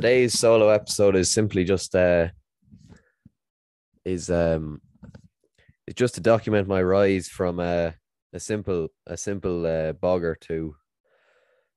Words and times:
today's 0.00 0.38
solo 0.38 0.70
episode 0.70 1.14
is 1.14 1.30
simply 1.30 1.62
just 1.62 1.94
uh 1.94 2.26
is 4.06 4.30
um 4.30 4.80
it's 5.86 5.98
just 5.98 6.14
to 6.14 6.22
document 6.22 6.66
my 6.66 6.82
rise 6.82 7.28
from 7.28 7.60
uh, 7.60 7.90
a 8.32 8.40
simple 8.40 8.88
a 9.06 9.14
simple 9.14 9.66
uh, 9.66 9.92
bogger 9.92 10.40
to 10.40 10.74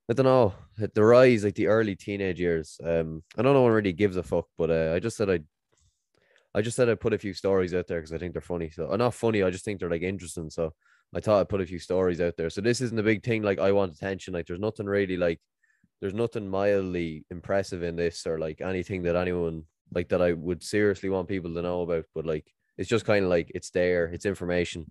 I 0.10 0.14
don't 0.14 0.26
know 0.26 0.54
the 0.78 1.04
rise 1.04 1.44
like 1.44 1.56
the 1.56 1.68
early 1.68 1.98
teenage 1.98 2.40
years. 2.40 2.80
Um, 2.82 3.24
I 3.38 3.42
don't 3.42 3.56
know 3.56 3.64
one 3.64 3.74
really 3.74 3.92
gives 3.92 4.16
a 4.16 4.24
fuck, 4.24 4.46
but 4.58 4.72
uh, 4.72 4.94
I 4.96 5.00
just 5.00 5.18
said 5.18 5.30
I, 5.30 5.40
I 6.56 6.62
just 6.62 6.78
said 6.78 6.88
I'd 6.88 7.02
put 7.02 7.14
a 7.14 7.18
few 7.18 7.34
stories 7.34 7.74
out 7.74 7.88
there 7.88 8.00
because 8.00 8.14
I 8.14 8.20
think 8.20 8.32
they're 8.32 8.42
funny. 8.42 8.70
So, 8.70 8.86
or 8.86 8.98
not 8.98 9.16
funny, 9.16 9.44
I 9.44 9.50
just 9.50 9.66
think 9.66 9.82
they're 9.82 9.90
like 9.90 10.02
interesting. 10.02 10.50
So 10.50 10.74
I 11.14 11.20
thought 11.20 11.42
I'd 11.42 11.50
put 11.50 11.60
a 11.60 11.66
few 11.66 11.80
stories 11.80 12.22
out 12.22 12.38
there. 12.38 12.50
So 12.50 12.62
this 12.62 12.80
isn't 12.80 13.00
a 13.00 13.04
big 13.04 13.22
thing. 13.22 13.42
Like 13.44 13.60
I 13.60 13.74
want 13.74 13.94
attention. 13.94 14.34
Like 14.34 14.48
there's 14.48 14.62
nothing 14.62 14.86
really 14.86 15.18
like, 15.18 15.42
there's 16.04 16.14
nothing 16.14 16.50
mildly 16.50 17.24
impressive 17.32 17.82
in 17.82 17.96
this 17.96 18.28
or 18.28 18.38
like 18.38 18.60
anything 18.60 19.04
that 19.04 19.16
anyone 19.16 19.64
like 19.94 20.10
that 20.10 20.22
I 20.22 20.34
would 20.34 20.62
seriously 20.62 21.08
want 21.08 21.30
people 21.30 21.54
to 21.54 21.62
know 21.62 21.82
about. 21.82 22.04
But 22.14 22.26
like 22.26 22.46
it's 22.78 22.90
just 22.90 23.06
kind 23.06 23.24
of 23.24 23.30
like 23.30 23.50
it's 23.56 23.70
there. 23.70 24.08
It's 24.08 24.26
information 24.26 24.86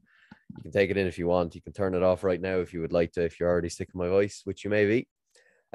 you 0.57 0.63
can 0.63 0.73
take 0.73 0.89
it 0.89 0.97
in 0.97 1.07
if 1.07 1.19
you 1.19 1.27
want. 1.27 1.55
You 1.55 1.61
can 1.61 1.75
turn 1.75 1.95
it 1.95 2.03
off 2.03 2.25
right 2.25 2.41
now 2.41 2.61
if 2.61 2.73
you 2.73 2.81
would 2.81 2.95
like 2.95 3.13
to, 3.13 3.25
if 3.25 3.39
you're 3.39 3.51
already 3.51 3.69
sick 3.69 3.91
of 3.91 3.95
my 3.95 4.09
voice, 4.09 4.41
which 4.45 4.65
you 4.65 4.71
may 4.71 4.87
be. 4.87 5.07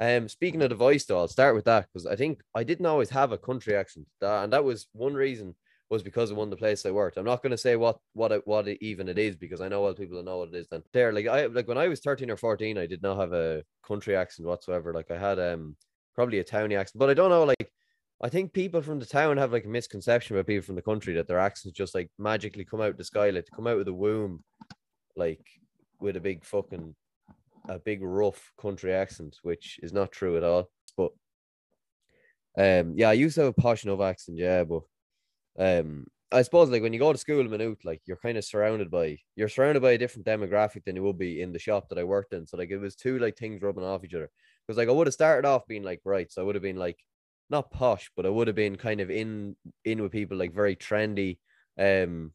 Um, 0.00 0.28
speaking 0.28 0.60
of 0.62 0.70
the 0.70 0.74
voice, 0.74 1.04
though, 1.04 1.18
I'll 1.18 1.28
start 1.28 1.54
with 1.54 1.66
that 1.66 1.86
because 1.86 2.04
I 2.04 2.16
think 2.16 2.40
I 2.52 2.64
didn't 2.64 2.86
always 2.86 3.10
have 3.10 3.30
a 3.30 3.38
country 3.38 3.76
accent, 3.76 4.08
that, 4.20 4.42
and 4.42 4.52
that 4.52 4.64
was 4.64 4.88
one 4.92 5.14
reason 5.14 5.54
was 5.90 6.02
because 6.02 6.30
of 6.30 6.36
one 6.36 6.48
of 6.48 6.50
the 6.50 6.56
places 6.56 6.84
I 6.84 6.90
worked. 6.90 7.16
I'm 7.16 7.24
not 7.24 7.42
going 7.42 7.50
to 7.50 7.58
say 7.58 7.76
what 7.76 7.98
what 8.12 8.32
it, 8.32 8.46
what 8.46 8.68
it, 8.68 8.78
even 8.80 9.08
it 9.08 9.18
is 9.18 9.36
because 9.36 9.60
I 9.60 9.68
know 9.68 9.84
other 9.84 9.94
people 9.94 10.22
know 10.22 10.38
what 10.38 10.48
it 10.48 10.54
is. 10.54 10.68
Then 10.68 10.82
there, 10.92 11.12
like 11.12 11.26
I 11.26 11.46
like 11.46 11.68
when 11.68 11.78
I 11.78 11.88
was 11.88 12.00
13 12.00 12.30
or 12.30 12.36
14, 12.36 12.76
I 12.76 12.86
did 12.86 13.02
not 13.02 13.18
have 13.18 13.32
a 13.32 13.62
country 13.86 14.14
accent 14.14 14.46
whatsoever. 14.46 14.92
Like 14.92 15.10
I 15.10 15.18
had 15.18 15.38
um 15.38 15.76
probably 16.14 16.40
a 16.40 16.44
towny 16.44 16.76
accent, 16.76 16.98
but 16.98 17.10
I 17.10 17.14
don't 17.14 17.30
know. 17.30 17.44
Like 17.44 17.72
I 18.20 18.28
think 18.28 18.52
people 18.52 18.82
from 18.82 18.98
the 18.98 19.06
town 19.06 19.36
have 19.36 19.52
like 19.52 19.64
a 19.64 19.68
misconception 19.68 20.36
about 20.36 20.46
people 20.46 20.66
from 20.66 20.74
the 20.74 20.82
country 20.82 21.14
that 21.14 21.26
their 21.26 21.38
accents 21.38 21.76
just 21.76 21.94
like 21.94 22.10
magically 22.18 22.64
come 22.64 22.80
out 22.80 22.96
the 22.98 23.04
sky, 23.04 23.30
like 23.30 23.46
to 23.46 23.52
come 23.52 23.66
out 23.66 23.78
of 23.78 23.86
the 23.86 23.94
womb 23.94 24.44
like 25.16 25.44
with 26.00 26.16
a 26.16 26.20
big 26.20 26.44
fucking 26.44 26.94
a 27.68 27.78
big 27.78 28.02
rough 28.02 28.52
country 28.60 28.92
accent, 28.92 29.36
which 29.42 29.78
is 29.82 29.92
not 29.92 30.12
true 30.12 30.36
at 30.36 30.44
all. 30.44 30.68
But 30.96 31.12
um 32.58 32.92
yeah, 32.94 33.08
I 33.08 33.14
used 33.14 33.36
to 33.36 33.42
have 33.42 33.54
a 33.56 33.60
posh 33.60 33.84
enough 33.84 34.00
accent, 34.00 34.36
yeah, 34.36 34.64
but 34.64 34.82
um 35.58 36.06
I 36.30 36.42
suppose 36.42 36.68
like 36.68 36.82
when 36.82 36.92
you 36.92 36.98
go 36.98 37.10
to 37.12 37.18
school 37.18 37.40
in 37.40 37.48
Maynooth, 37.50 37.84
like 37.84 38.02
you're 38.06 38.18
kind 38.18 38.36
of 38.36 38.44
surrounded 38.44 38.90
by 38.90 39.16
you're 39.34 39.48
surrounded 39.48 39.80
by 39.80 39.92
a 39.92 39.98
different 39.98 40.26
demographic 40.26 40.84
than 40.84 40.94
you 40.96 41.02
would 41.04 41.18
be 41.18 41.40
in 41.40 41.52
the 41.52 41.58
shop 41.58 41.88
that 41.88 41.98
I 41.98 42.04
worked 42.04 42.34
in. 42.34 42.46
So 42.46 42.58
like 42.58 42.70
it 42.70 42.76
was 42.78 42.94
two 42.96 43.18
like 43.18 43.36
things 43.38 43.62
rubbing 43.62 43.84
off 43.84 44.04
each 44.04 44.14
other. 44.14 44.30
Because 44.66 44.76
like 44.78 44.88
I 44.88 44.92
would 44.92 45.06
have 45.06 45.14
started 45.14 45.48
off 45.48 45.66
being 45.66 45.82
like 45.82 46.00
right, 46.04 46.30
so 46.30 46.42
I 46.42 46.44
would 46.44 46.54
have 46.54 46.62
been 46.62 46.76
like 46.76 46.98
not 47.50 47.70
posh, 47.70 48.10
but 48.16 48.26
I 48.26 48.30
would 48.30 48.46
have 48.46 48.56
been 48.56 48.76
kind 48.76 49.00
of 49.00 49.10
in 49.10 49.56
in 49.84 50.02
with 50.02 50.12
people 50.12 50.36
like 50.36 50.52
very 50.54 50.76
trendy, 50.76 51.38
um, 51.78 52.32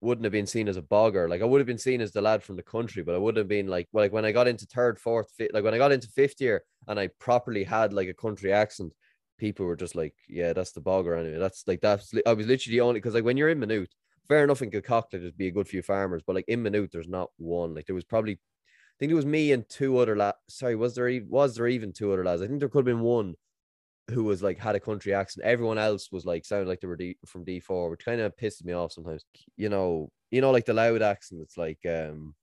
wouldn't 0.00 0.24
have 0.24 0.32
been 0.32 0.46
seen 0.46 0.68
as 0.68 0.76
a 0.76 0.82
bogger. 0.82 1.28
Like 1.28 1.42
I 1.42 1.44
would 1.44 1.60
have 1.60 1.66
been 1.66 1.78
seen 1.78 2.00
as 2.00 2.12
the 2.12 2.22
lad 2.22 2.42
from 2.42 2.56
the 2.56 2.62
country, 2.62 3.02
but 3.02 3.14
I 3.14 3.18
would 3.18 3.36
have 3.36 3.48
been 3.48 3.66
like, 3.66 3.88
well, 3.92 4.04
like 4.04 4.12
when 4.12 4.24
I 4.24 4.32
got 4.32 4.48
into 4.48 4.66
third, 4.66 4.98
fourth, 4.98 5.30
fifth, 5.36 5.50
like 5.52 5.64
when 5.64 5.74
I 5.74 5.78
got 5.78 5.92
into 5.92 6.08
fifth 6.08 6.40
year 6.40 6.62
and 6.88 6.98
I 6.98 7.08
properly 7.18 7.64
had 7.64 7.92
like 7.92 8.08
a 8.08 8.14
country 8.14 8.52
accent, 8.52 8.94
people 9.40 9.66
were 9.66 9.76
just 9.76 9.96
like, 9.96 10.14
yeah, 10.28 10.52
that's 10.52 10.72
the 10.72 10.80
bogger 10.80 11.18
anyway. 11.18 11.38
That's 11.38 11.64
like 11.66 11.80
that's 11.80 12.12
I 12.26 12.32
was 12.34 12.46
literally 12.46 12.80
only 12.80 13.00
because 13.00 13.14
like 13.14 13.24
when 13.24 13.36
you're 13.36 13.48
in 13.48 13.58
Maynooth, 13.58 13.90
fair 14.28 14.44
enough 14.44 14.62
in 14.62 14.70
Kilcock, 14.70 15.10
there'd 15.10 15.36
be 15.36 15.48
a 15.48 15.52
good 15.52 15.68
few 15.68 15.82
farmers, 15.82 16.22
but 16.26 16.36
like 16.36 16.44
in 16.48 16.62
Maynooth, 16.62 16.90
there's 16.92 17.08
not 17.08 17.30
one. 17.38 17.74
Like 17.74 17.86
there 17.86 17.94
was 17.94 18.04
probably, 18.04 18.34
I 18.34 18.96
think 19.00 19.10
it 19.10 19.16
was 19.16 19.26
me 19.26 19.52
and 19.52 19.68
two 19.68 19.98
other 19.98 20.16
lads. 20.16 20.36
Sorry, 20.48 20.76
was 20.76 20.94
there 20.94 21.10
was 21.28 21.56
there 21.56 21.66
even 21.68 21.92
two 21.92 22.12
other 22.12 22.24
lads? 22.24 22.42
I 22.42 22.46
think 22.46 22.60
there 22.60 22.68
could 22.68 22.86
have 22.86 22.96
been 22.96 23.00
one 23.00 23.34
who 24.10 24.24
was 24.24 24.42
like 24.42 24.58
had 24.58 24.76
a 24.76 24.80
country 24.80 25.14
accent. 25.14 25.46
Everyone 25.46 25.78
else 25.78 26.10
was 26.12 26.26
like 26.26 26.44
sounded 26.44 26.68
like 26.68 26.80
they 26.80 26.88
were 26.88 26.96
D, 26.96 27.16
from 27.26 27.44
D 27.44 27.60
four, 27.60 27.90
which 27.90 28.04
kind 28.04 28.20
of 28.20 28.36
pissed 28.36 28.64
me 28.64 28.72
off 28.72 28.92
sometimes. 28.92 29.24
You 29.56 29.68
know, 29.68 30.10
you 30.30 30.40
know, 30.40 30.50
like 30.50 30.66
the 30.66 30.74
loud 30.74 31.02
accent. 31.02 31.40
It's 31.42 31.56
like 31.56 31.78
um, 31.86 32.34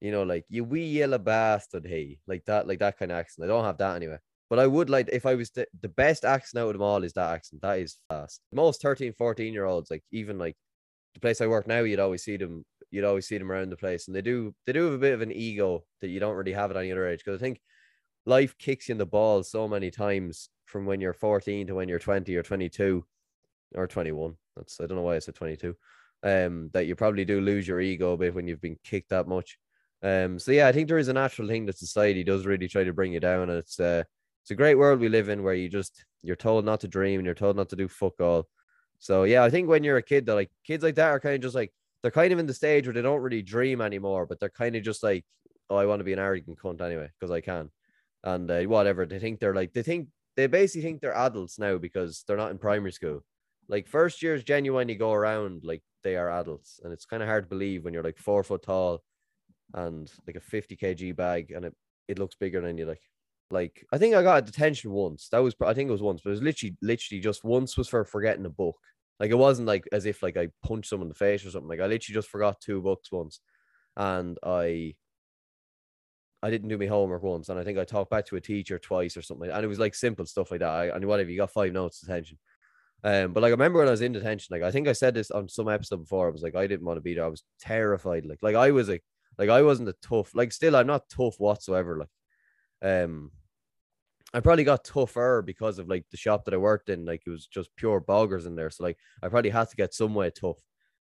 you 0.00 0.12
know, 0.12 0.22
like 0.24 0.44
you 0.48 0.64
wee 0.64 0.86
yellow 0.86 1.18
bastard, 1.18 1.86
hey, 1.86 2.18
like 2.26 2.44
that, 2.46 2.66
like 2.66 2.80
that 2.80 2.98
kind 2.98 3.12
of 3.12 3.18
accent. 3.18 3.44
I 3.44 3.48
don't 3.48 3.64
have 3.64 3.78
that 3.78 3.96
anyway. 3.96 4.18
But 4.48 4.58
I 4.58 4.66
would 4.66 4.90
like 4.90 5.08
if 5.12 5.26
I 5.26 5.34
was 5.34 5.50
the, 5.50 5.66
the 5.80 5.88
best 5.88 6.24
accent 6.24 6.62
out 6.62 6.68
of 6.68 6.74
them 6.74 6.82
all 6.82 7.02
is 7.02 7.14
that 7.14 7.32
accent. 7.32 7.62
That 7.62 7.80
is 7.80 7.96
fast. 8.08 8.40
Most 8.52 8.80
13, 8.80 9.12
14 9.12 9.52
year 9.52 9.64
olds, 9.64 9.90
like 9.90 10.04
even 10.12 10.38
like 10.38 10.56
the 11.14 11.20
place 11.20 11.40
I 11.40 11.46
work 11.46 11.66
now, 11.66 11.80
you'd 11.80 12.00
always 12.00 12.22
see 12.22 12.36
them, 12.36 12.64
you'd 12.90 13.04
always 13.04 13.26
see 13.26 13.38
them 13.38 13.50
around 13.50 13.70
the 13.70 13.76
place. 13.76 14.06
And 14.06 14.14
they 14.14 14.22
do 14.22 14.54
they 14.66 14.72
do 14.72 14.84
have 14.84 14.94
a 14.94 14.98
bit 14.98 15.14
of 15.14 15.22
an 15.22 15.32
ego 15.32 15.84
that 16.00 16.08
you 16.08 16.20
don't 16.20 16.36
really 16.36 16.52
have 16.52 16.70
at 16.70 16.76
any 16.76 16.92
other 16.92 17.08
age. 17.08 17.22
Because 17.24 17.40
I 17.40 17.42
think 17.42 17.60
life 18.24 18.56
kicks 18.58 18.88
you 18.88 18.92
in 18.92 18.98
the 18.98 19.06
ball 19.06 19.42
so 19.42 19.66
many 19.66 19.90
times 19.90 20.48
from 20.66 20.86
when 20.86 21.00
you're 21.00 21.12
14 21.12 21.68
to 21.68 21.74
when 21.74 21.88
you're 21.88 21.98
20 21.98 22.34
or 22.36 22.42
22 22.42 23.04
or 23.74 23.86
21. 23.86 24.34
That's 24.56 24.80
I 24.80 24.86
don't 24.86 24.96
know 24.96 25.02
why 25.02 25.16
I 25.16 25.20
said 25.20 25.34
22. 25.34 25.74
Um, 26.22 26.70
that 26.72 26.86
you 26.86 26.96
probably 26.96 27.24
do 27.24 27.40
lose 27.40 27.68
your 27.68 27.80
ego 27.80 28.12
a 28.12 28.16
bit 28.16 28.34
when 28.34 28.46
you've 28.46 28.60
been 28.60 28.78
kicked 28.84 29.10
that 29.10 29.28
much. 29.28 29.58
Um, 30.02 30.38
so 30.38 30.52
yeah, 30.52 30.68
I 30.68 30.72
think 30.72 30.88
there 30.88 30.98
is 30.98 31.08
a 31.08 31.12
natural 31.12 31.48
thing 31.48 31.66
that 31.66 31.78
society 31.78 32.24
does 32.24 32.46
really 32.46 32.68
try 32.68 32.84
to 32.84 32.92
bring 32.92 33.12
you 33.12 33.20
down, 33.20 33.48
and 33.48 33.58
it's 33.58 33.80
uh, 33.80 34.04
it's 34.46 34.52
a 34.52 34.54
great 34.54 34.76
world 34.76 35.00
we 35.00 35.08
live 35.08 35.28
in 35.28 35.42
where 35.42 35.54
you 35.54 35.68
just 35.68 36.04
you're 36.22 36.36
told 36.36 36.64
not 36.64 36.78
to 36.78 36.86
dream 36.86 37.18
and 37.18 37.26
you're 37.26 37.34
told 37.34 37.56
not 37.56 37.68
to 37.70 37.74
do 37.74 37.88
fuck 37.88 38.20
all. 38.20 38.46
So 39.00 39.24
yeah, 39.24 39.42
I 39.42 39.50
think 39.50 39.68
when 39.68 39.82
you're 39.82 39.96
a 39.96 40.02
kid, 40.02 40.24
they're 40.24 40.36
like 40.36 40.52
kids 40.64 40.84
like 40.84 40.94
that 40.94 41.08
are 41.08 41.18
kind 41.18 41.34
of 41.34 41.40
just 41.40 41.56
like 41.56 41.72
they're 42.00 42.12
kind 42.12 42.32
of 42.32 42.38
in 42.38 42.46
the 42.46 42.54
stage 42.54 42.86
where 42.86 42.94
they 42.94 43.02
don't 43.02 43.22
really 43.22 43.42
dream 43.42 43.80
anymore, 43.80 44.24
but 44.24 44.38
they're 44.38 44.48
kind 44.48 44.76
of 44.76 44.84
just 44.84 45.02
like, 45.02 45.24
oh, 45.68 45.74
I 45.74 45.86
want 45.86 45.98
to 45.98 46.04
be 46.04 46.12
an 46.12 46.20
arrogant 46.20 46.60
cunt 46.60 46.80
anyway 46.80 47.10
because 47.18 47.32
I 47.32 47.40
can 47.40 47.72
and 48.22 48.48
uh, 48.48 48.62
whatever. 48.62 49.04
They 49.04 49.18
think 49.18 49.40
they're 49.40 49.52
like 49.52 49.72
they 49.72 49.82
think 49.82 50.10
they 50.36 50.46
basically 50.46 50.82
think 50.82 51.00
they're 51.00 51.16
adults 51.16 51.58
now 51.58 51.78
because 51.78 52.22
they're 52.28 52.36
not 52.36 52.52
in 52.52 52.58
primary 52.58 52.92
school. 52.92 53.24
Like 53.66 53.88
first 53.88 54.22
years 54.22 54.44
genuinely 54.44 54.94
go 54.94 55.12
around 55.12 55.64
like 55.64 55.82
they 56.04 56.14
are 56.14 56.30
adults, 56.30 56.78
and 56.84 56.92
it's 56.92 57.04
kind 57.04 57.20
of 57.20 57.28
hard 57.28 57.46
to 57.46 57.48
believe 57.48 57.82
when 57.82 57.92
you're 57.92 58.04
like 58.04 58.18
four 58.18 58.44
foot 58.44 58.62
tall 58.62 59.02
and 59.74 60.08
like 60.24 60.36
a 60.36 60.40
50 60.40 60.76
kg 60.76 61.16
bag 61.16 61.50
and 61.50 61.64
it, 61.64 61.74
it 62.06 62.20
looks 62.20 62.36
bigger 62.36 62.60
than 62.60 62.78
you 62.78 62.86
like 62.86 63.00
like 63.50 63.84
I 63.92 63.98
think 63.98 64.14
I 64.14 64.22
got 64.22 64.38
a 64.38 64.46
detention 64.46 64.90
once. 64.90 65.28
That 65.30 65.38
was 65.38 65.54
I 65.64 65.74
think 65.74 65.88
it 65.88 65.92
was 65.92 66.02
once, 66.02 66.20
but 66.22 66.30
it 66.30 66.32
was 66.32 66.42
literally 66.42 66.76
literally 66.82 67.20
just 67.20 67.44
once 67.44 67.76
was 67.76 67.88
for 67.88 68.04
forgetting 68.04 68.46
a 68.46 68.50
book. 68.50 68.76
Like 69.20 69.30
it 69.30 69.38
wasn't 69.38 69.68
like 69.68 69.84
as 69.92 70.06
if 70.06 70.22
like 70.22 70.36
I 70.36 70.48
punched 70.62 70.90
someone 70.90 71.06
in 71.06 71.10
the 71.10 71.14
face 71.14 71.44
or 71.44 71.50
something. 71.50 71.68
Like 71.68 71.80
I 71.80 71.86
literally 71.86 72.14
just 72.14 72.28
forgot 72.28 72.60
two 72.60 72.82
books 72.82 73.10
once, 73.12 73.40
and 73.96 74.38
I 74.42 74.94
I 76.42 76.50
didn't 76.50 76.68
do 76.68 76.78
my 76.78 76.86
homework 76.86 77.22
once, 77.22 77.48
and 77.48 77.58
I 77.58 77.64
think 77.64 77.78
I 77.78 77.84
talked 77.84 78.10
back 78.10 78.26
to 78.26 78.36
a 78.36 78.40
teacher 78.40 78.78
twice 78.78 79.16
or 79.16 79.22
something, 79.22 79.50
and 79.50 79.64
it 79.64 79.68
was 79.68 79.78
like 79.78 79.94
simple 79.94 80.26
stuff 80.26 80.50
like 80.50 80.60
that. 80.60 80.94
I, 80.94 80.98
knew 80.98 81.08
whatever 81.08 81.30
you 81.30 81.38
got 81.38 81.52
five 81.52 81.72
notes 81.72 82.00
detention. 82.00 82.38
Um, 83.04 83.32
but 83.32 83.42
like 83.42 83.50
I 83.50 83.52
remember 83.52 83.78
when 83.78 83.88
I 83.88 83.92
was 83.92 84.00
in 84.02 84.12
detention, 84.12 84.54
like 84.54 84.62
I 84.62 84.70
think 84.70 84.88
I 84.88 84.92
said 84.92 85.14
this 85.14 85.30
on 85.30 85.48
some 85.48 85.68
episode 85.68 85.98
before. 85.98 86.28
I 86.28 86.30
was 86.30 86.42
like, 86.42 86.56
I 86.56 86.66
didn't 86.66 86.86
want 86.86 86.98
to 86.98 87.02
be 87.02 87.14
there. 87.14 87.24
I 87.24 87.28
was 87.28 87.44
terrified. 87.60 88.26
Like, 88.26 88.38
like 88.42 88.56
I 88.56 88.70
was 88.70 88.88
like, 88.88 89.04
like 89.38 89.48
I 89.48 89.62
wasn't 89.62 89.88
a 89.88 89.94
tough. 90.02 90.34
Like, 90.34 90.52
still, 90.52 90.76
I'm 90.76 90.86
not 90.86 91.08
tough 91.08 91.36
whatsoever. 91.38 91.98
Like, 91.98 92.08
um, 92.82 93.30
I 94.34 94.40
probably 94.40 94.64
got 94.64 94.84
tougher 94.84 95.42
because 95.44 95.78
of 95.78 95.88
like 95.88 96.04
the 96.10 96.16
shop 96.16 96.44
that 96.44 96.54
I 96.54 96.58
worked 96.58 96.88
in. 96.88 97.04
Like, 97.04 97.22
it 97.26 97.30
was 97.30 97.46
just 97.46 97.70
pure 97.76 98.00
boggers 98.00 98.46
in 98.46 98.56
there. 98.56 98.70
So 98.70 98.84
like, 98.84 98.98
I 99.22 99.28
probably 99.28 99.50
had 99.50 99.70
to 99.70 99.76
get 99.76 99.94
some 99.94 100.14
way 100.14 100.30
tough. 100.30 100.58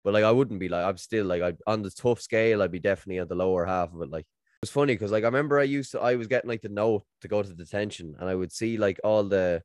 But 0.04 0.14
like, 0.14 0.24
I 0.24 0.32
wouldn't 0.32 0.60
be 0.60 0.70
like, 0.70 0.86
I'm 0.86 0.98
still 0.98 1.26
like, 1.26 1.42
I 1.42 1.54
on 1.68 1.82
the 1.82 1.92
tough 1.92 2.22
scale, 2.22 2.62
I'd 2.62 2.72
be 2.72 2.80
definitely 2.80 3.20
at 3.20 3.30
the 3.30 3.36
lower 3.36 3.66
half 3.66 3.94
of 3.94 4.02
it. 4.02 4.10
Like, 4.10 4.26
it 4.60 4.64
was 4.64 4.72
funny 4.72 4.94
because 4.94 5.12
like 5.12 5.24
I 5.24 5.28
remember 5.28 5.58
I 5.58 5.64
used 5.64 5.92
to 5.92 6.02
I 6.02 6.16
was 6.16 6.28
getting 6.28 6.50
like 6.50 6.62
the 6.62 6.68
note 6.68 7.04
to 7.22 7.30
go 7.30 7.42
to 7.42 7.54
detention 7.54 8.16
and 8.20 8.30
I 8.30 8.36
would 8.36 8.52
see 8.52 8.78
like 8.78 9.00
all 9.06 9.24
the 9.24 9.64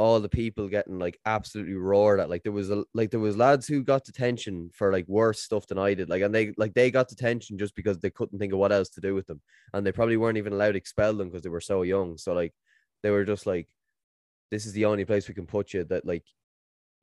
all 0.00 0.18
the 0.18 0.30
people 0.30 0.66
getting 0.66 0.98
like 0.98 1.20
absolutely 1.26 1.74
roared 1.74 2.20
at 2.20 2.30
like 2.30 2.42
there 2.42 2.52
was 2.52 2.70
a 2.70 2.82
like 2.94 3.10
there 3.10 3.20
was 3.20 3.36
lads 3.36 3.66
who 3.66 3.84
got 3.84 4.02
detention 4.02 4.70
for 4.72 4.90
like 4.90 5.06
worse 5.06 5.42
stuff 5.42 5.66
than 5.66 5.76
I 5.76 5.92
did 5.92 6.08
like 6.08 6.22
and 6.22 6.34
they 6.34 6.54
like 6.56 6.72
they 6.72 6.90
got 6.90 7.08
detention 7.08 7.58
just 7.58 7.74
because 7.74 7.98
they 7.98 8.08
couldn't 8.08 8.38
think 8.38 8.54
of 8.54 8.58
what 8.58 8.72
else 8.72 8.88
to 8.90 9.02
do 9.02 9.14
with 9.14 9.26
them 9.26 9.42
and 9.74 9.86
they 9.86 9.92
probably 9.92 10.16
weren't 10.16 10.38
even 10.38 10.54
allowed 10.54 10.72
to 10.72 10.78
expel 10.78 11.12
them 11.12 11.28
because 11.28 11.42
they 11.42 11.50
were 11.50 11.60
so 11.60 11.82
young 11.82 12.16
so 12.16 12.32
like 12.32 12.54
they 13.02 13.10
were 13.10 13.26
just 13.26 13.44
like 13.44 13.68
this 14.50 14.64
is 14.64 14.72
the 14.72 14.86
only 14.86 15.04
place 15.04 15.28
we 15.28 15.34
can 15.34 15.46
put 15.46 15.74
you 15.74 15.84
that 15.84 16.06
like 16.06 16.24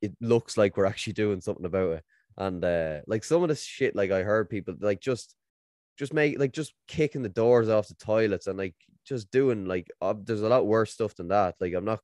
it 0.02 0.12
looks 0.20 0.56
like 0.56 0.76
we're 0.76 0.84
actually 0.84 1.12
doing 1.12 1.40
something 1.40 1.66
about 1.66 1.92
it 1.92 2.04
and 2.36 2.64
uh 2.64 2.98
like 3.06 3.22
some 3.22 3.44
of 3.44 3.48
the 3.48 3.54
shit 3.54 3.94
like 3.94 4.10
I 4.10 4.24
heard 4.24 4.50
people 4.50 4.74
like 4.80 5.00
just 5.00 5.36
just 5.96 6.12
make 6.12 6.36
like 6.36 6.52
just 6.52 6.74
kicking 6.88 7.22
the 7.22 7.28
doors 7.28 7.68
off 7.68 7.86
the 7.86 7.94
toilets 7.94 8.48
and 8.48 8.58
like 8.58 8.74
just 9.04 9.30
doing 9.30 9.66
like 9.66 9.88
uh, 10.00 10.14
there's 10.24 10.42
a 10.42 10.48
lot 10.48 10.66
worse 10.66 10.92
stuff 10.92 11.14
than 11.14 11.28
that. 11.28 11.54
Like 11.60 11.74
I'm 11.74 11.84
not 11.84 12.00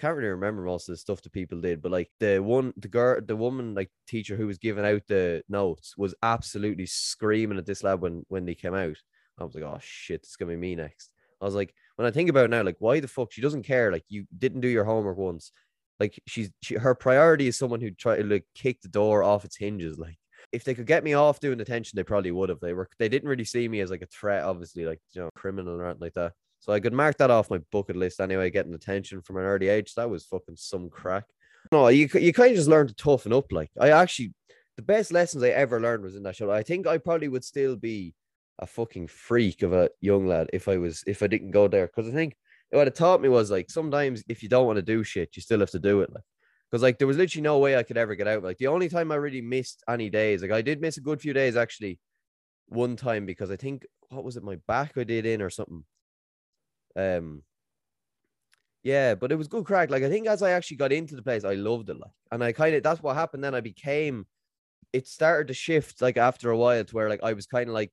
can't 0.00 0.16
really 0.16 0.30
remember 0.30 0.62
most 0.62 0.88
of 0.88 0.94
the 0.94 0.98
stuff 0.98 1.22
that 1.22 1.32
people 1.32 1.60
did, 1.60 1.82
but 1.82 1.92
like 1.92 2.10
the 2.20 2.38
one 2.38 2.72
the 2.76 2.88
girl 2.88 3.20
the 3.20 3.36
woman 3.36 3.74
like 3.74 3.90
teacher 4.06 4.36
who 4.36 4.46
was 4.46 4.58
giving 4.58 4.84
out 4.84 5.02
the 5.08 5.42
notes 5.48 5.96
was 5.96 6.14
absolutely 6.22 6.86
screaming 6.86 7.58
at 7.58 7.66
this 7.66 7.82
lab 7.82 8.00
when 8.00 8.24
when 8.28 8.46
they 8.46 8.54
came 8.54 8.74
out. 8.74 8.96
I 9.38 9.44
was 9.44 9.54
like, 9.54 9.64
oh 9.64 9.78
shit, 9.80 10.22
it's 10.22 10.36
gonna 10.36 10.52
be 10.52 10.56
me 10.56 10.74
next. 10.74 11.10
I 11.40 11.44
was 11.44 11.54
like, 11.54 11.74
when 11.96 12.06
I 12.06 12.10
think 12.10 12.28
about 12.30 12.46
it 12.46 12.50
now, 12.50 12.62
like 12.62 12.76
why 12.78 13.00
the 13.00 13.08
fuck 13.08 13.32
she 13.32 13.42
doesn't 13.42 13.62
care? 13.62 13.92
Like 13.92 14.04
you 14.08 14.26
didn't 14.36 14.60
do 14.60 14.68
your 14.68 14.84
homework 14.84 15.18
once. 15.18 15.52
Like 15.98 16.20
she's 16.26 16.50
she 16.62 16.76
her 16.76 16.94
priority 16.94 17.46
is 17.46 17.58
someone 17.58 17.80
who 17.80 17.90
try 17.90 18.16
to 18.16 18.24
like 18.24 18.46
kick 18.54 18.80
the 18.80 18.88
door 18.88 19.22
off 19.22 19.44
its 19.44 19.56
hinges. 19.56 19.98
Like 19.98 20.18
if 20.52 20.64
they 20.64 20.74
could 20.74 20.86
get 20.86 21.04
me 21.04 21.14
off 21.14 21.40
doing 21.40 21.58
detention, 21.58 21.96
they 21.96 22.04
probably 22.04 22.30
would 22.30 22.48
have. 22.48 22.60
They 22.60 22.72
were 22.72 22.88
they 22.98 23.08
didn't 23.08 23.28
really 23.28 23.44
see 23.44 23.68
me 23.68 23.80
as 23.80 23.90
like 23.90 24.02
a 24.02 24.06
threat, 24.06 24.44
obviously, 24.44 24.86
like 24.86 25.00
you 25.12 25.22
know, 25.22 25.30
criminal 25.34 25.74
or 25.74 25.84
anything 25.84 26.00
like 26.00 26.14
that. 26.14 26.32
So 26.60 26.72
I 26.72 26.80
could 26.80 26.92
mark 26.92 27.16
that 27.18 27.30
off 27.30 27.50
my 27.50 27.58
bucket 27.72 27.96
list 27.96 28.20
anyway, 28.20 28.50
getting 28.50 28.74
attention 28.74 29.22
from 29.22 29.38
an 29.38 29.44
early 29.44 29.68
age. 29.68 29.94
That 29.94 30.10
was 30.10 30.24
fucking 30.26 30.56
some 30.56 30.90
crack. 30.90 31.24
No, 31.72 31.88
you 31.88 32.08
you 32.14 32.32
kind 32.32 32.50
of 32.50 32.56
just 32.56 32.68
learn 32.68 32.86
to 32.86 32.94
toughen 32.94 33.32
up. 33.32 33.50
Like 33.50 33.70
I 33.80 33.90
actually, 33.90 34.34
the 34.76 34.82
best 34.82 35.10
lessons 35.10 35.42
I 35.42 35.48
ever 35.48 35.80
learned 35.80 36.02
was 36.02 36.16
in 36.16 36.22
that 36.24 36.36
show. 36.36 36.50
I 36.50 36.62
think 36.62 36.86
I 36.86 36.98
probably 36.98 37.28
would 37.28 37.44
still 37.44 37.76
be 37.76 38.14
a 38.58 38.66
fucking 38.66 39.08
freak 39.08 39.62
of 39.62 39.72
a 39.72 39.88
young 40.00 40.26
lad 40.26 40.50
if 40.52 40.68
I 40.68 40.76
was 40.76 41.02
if 41.06 41.22
I 41.22 41.26
didn't 41.26 41.50
go 41.50 41.66
there. 41.66 41.86
Because 41.86 42.08
I 42.08 42.14
think 42.14 42.36
what 42.70 42.86
it 42.86 42.94
taught 42.94 43.22
me 43.22 43.28
was 43.28 43.50
like 43.50 43.70
sometimes 43.70 44.22
if 44.28 44.42
you 44.42 44.48
don't 44.48 44.66
want 44.66 44.76
to 44.76 44.82
do 44.82 45.02
shit, 45.02 45.36
you 45.36 45.42
still 45.42 45.60
have 45.60 45.70
to 45.70 45.78
do 45.78 46.02
it. 46.02 46.12
Like 46.12 46.24
because 46.70 46.82
like 46.82 46.98
there 46.98 47.08
was 47.08 47.16
literally 47.16 47.42
no 47.42 47.58
way 47.58 47.76
I 47.76 47.82
could 47.82 47.96
ever 47.96 48.14
get 48.14 48.28
out. 48.28 48.42
Like 48.42 48.58
the 48.58 48.68
only 48.68 48.88
time 48.88 49.10
I 49.10 49.16
really 49.16 49.40
missed 49.40 49.82
any 49.88 50.10
days, 50.10 50.42
like 50.42 50.50
I 50.50 50.62
did 50.62 50.80
miss 50.80 50.98
a 50.98 51.02
good 51.02 51.20
few 51.20 51.32
days 51.32 51.56
actually, 51.56 51.98
one 52.66 52.96
time 52.96 53.26
because 53.26 53.50
I 53.50 53.56
think 53.56 53.86
what 54.10 54.24
was 54.24 54.36
it, 54.36 54.42
my 54.42 54.58
back 54.68 54.92
I 54.96 55.04
did 55.04 55.26
in 55.26 55.42
or 55.42 55.50
something. 55.50 55.84
Um, 56.96 57.42
yeah, 58.82 59.14
but 59.14 59.30
it 59.30 59.36
was 59.36 59.48
good 59.48 59.64
crack. 59.64 59.90
Like 59.90 60.02
I 60.02 60.08
think 60.08 60.26
as 60.26 60.42
I 60.42 60.52
actually 60.52 60.78
got 60.78 60.92
into 60.92 61.16
the 61.16 61.22
place, 61.22 61.44
I 61.44 61.54
loved 61.54 61.90
it. 61.90 61.98
Like, 62.00 62.12
and 62.32 62.42
I 62.42 62.52
kind 62.52 62.74
of 62.74 62.82
that's 62.82 63.02
what 63.02 63.16
happened. 63.16 63.44
Then 63.44 63.54
I 63.54 63.60
became. 63.60 64.26
It 64.92 65.06
started 65.06 65.48
to 65.48 65.54
shift 65.54 66.02
like 66.02 66.16
after 66.16 66.50
a 66.50 66.56
while 66.56 66.84
to 66.84 66.94
where 66.94 67.08
like 67.08 67.22
I 67.22 67.34
was 67.34 67.46
kind 67.46 67.68
of 67.68 67.74
like 67.74 67.92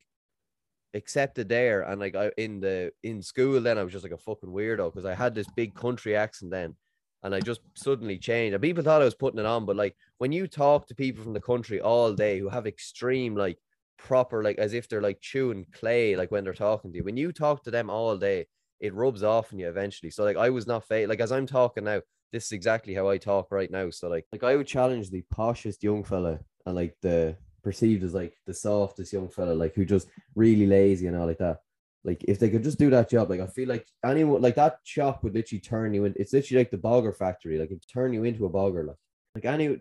accepted 0.93 1.49
there, 1.49 1.81
and 1.83 1.99
like 1.99 2.15
I 2.15 2.31
in 2.37 2.59
the 2.59 2.91
in 3.03 3.21
school 3.21 3.59
then 3.61 3.77
I 3.77 3.83
was 3.83 3.93
just 3.93 4.03
like 4.03 4.13
a 4.13 4.17
fucking 4.17 4.49
weirdo 4.49 4.91
because 4.93 5.05
I 5.05 5.13
had 5.15 5.35
this 5.35 5.47
big 5.55 5.75
country 5.75 6.15
accent 6.15 6.51
then, 6.51 6.75
and 7.23 7.35
I 7.35 7.41
just 7.41 7.61
suddenly 7.75 8.17
changed. 8.17 8.53
And 8.55 8.63
people 8.63 8.83
thought 8.83 9.01
I 9.01 9.05
was 9.05 9.15
putting 9.15 9.39
it 9.39 9.45
on, 9.45 9.65
but 9.65 9.75
like 9.75 9.95
when 10.19 10.31
you 10.31 10.47
talk 10.47 10.87
to 10.87 10.95
people 10.95 11.23
from 11.23 11.33
the 11.33 11.41
country 11.41 11.81
all 11.81 12.13
day 12.13 12.39
who 12.39 12.49
have 12.49 12.67
extreme 12.67 13.35
like 13.35 13.59
proper 13.97 14.43
like 14.43 14.57
as 14.59 14.73
if 14.73 14.87
they're 14.87 15.01
like 15.01 15.19
chewing 15.21 15.65
clay 15.73 16.15
like 16.15 16.29
when 16.31 16.43
they're 16.43 16.53
talking 16.53 16.91
to 16.91 16.97
you, 16.97 17.03
when 17.03 17.17
you 17.17 17.31
talk 17.31 17.63
to 17.63 17.71
them 17.71 17.89
all 17.89 18.17
day 18.17 18.45
it 18.79 18.93
rubs 18.93 19.23
off 19.23 19.53
on 19.53 19.59
you 19.59 19.69
eventually. 19.69 20.11
So 20.11 20.23
like 20.23 20.37
I 20.37 20.49
was 20.49 20.67
not 20.67 20.87
fake. 20.87 21.07
Like 21.07 21.19
as 21.19 21.31
I'm 21.31 21.47
talking 21.47 21.85
now, 21.85 22.01
this 22.31 22.45
is 22.45 22.51
exactly 22.51 22.93
how 22.93 23.09
I 23.09 23.17
talk 23.17 23.47
right 23.51 23.71
now. 23.71 23.89
So 23.89 24.09
like 24.09 24.25
like 24.31 24.43
I 24.43 24.55
would 24.55 24.67
challenge 24.67 25.09
the 25.09 25.23
poshest 25.33 25.83
young 25.83 26.03
fella 26.03 26.39
and 26.65 26.75
like 26.75 26.95
the 27.01 27.35
perceived 27.63 28.03
as 28.03 28.13
like 28.13 28.35
the 28.45 28.53
softest 28.53 29.13
young 29.13 29.29
fella, 29.29 29.53
like 29.53 29.73
who 29.75 29.85
just 29.85 30.07
really 30.35 30.65
lazy 30.65 31.07
and 31.07 31.17
all 31.17 31.27
like 31.27 31.39
that. 31.39 31.59
Like 32.03 32.23
if 32.27 32.39
they 32.39 32.49
could 32.49 32.63
just 32.63 32.79
do 32.79 32.89
that 32.91 33.09
job, 33.09 33.29
like 33.29 33.41
I 33.41 33.47
feel 33.47 33.67
like 33.67 33.85
anyone 34.05 34.41
like 34.41 34.55
that 34.55 34.79
shop 34.83 35.23
would 35.23 35.33
literally 35.33 35.59
turn 35.59 35.93
you 35.93 36.05
in. 36.05 36.13
It's 36.15 36.33
literally 36.33 36.61
like 36.61 36.71
the 36.71 36.77
bogger 36.77 37.15
factory, 37.15 37.57
like 37.57 37.71
it 37.71 37.83
turn 37.91 38.13
you 38.13 38.23
into 38.23 38.45
a 38.45 38.49
bogger, 38.49 38.87
like 38.87 38.97
like 39.35 39.45
any. 39.45 39.77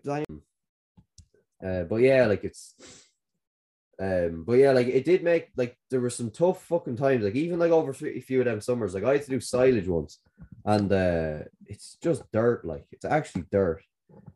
Uh, 1.65 1.83
but 1.83 1.97
yeah, 1.97 2.25
like 2.25 2.43
it's 2.43 2.75
um, 3.99 4.43
but 4.45 4.53
yeah, 4.53 4.71
like 4.71 4.87
it 4.87 5.05
did 5.05 5.23
make 5.23 5.49
like 5.55 5.75
there 5.89 6.01
were 6.01 6.11
some 6.11 6.29
tough 6.29 6.63
fucking 6.65 6.97
times. 6.97 7.23
Like 7.23 7.35
even 7.35 7.57
like 7.57 7.71
over 7.71 7.91
a 7.91 8.21
few 8.21 8.39
of 8.39 8.45
them 8.45 8.61
summers, 8.61 8.93
like 8.93 9.03
I 9.03 9.13
had 9.13 9.23
to 9.23 9.29
do 9.29 9.39
silage 9.39 9.87
once, 9.87 10.19
and 10.65 10.91
uh, 10.91 11.39
it's 11.65 11.97
just 12.01 12.31
dirt. 12.31 12.63
Like 12.63 12.85
it's 12.91 13.05
actually 13.05 13.45
dirt. 13.51 13.81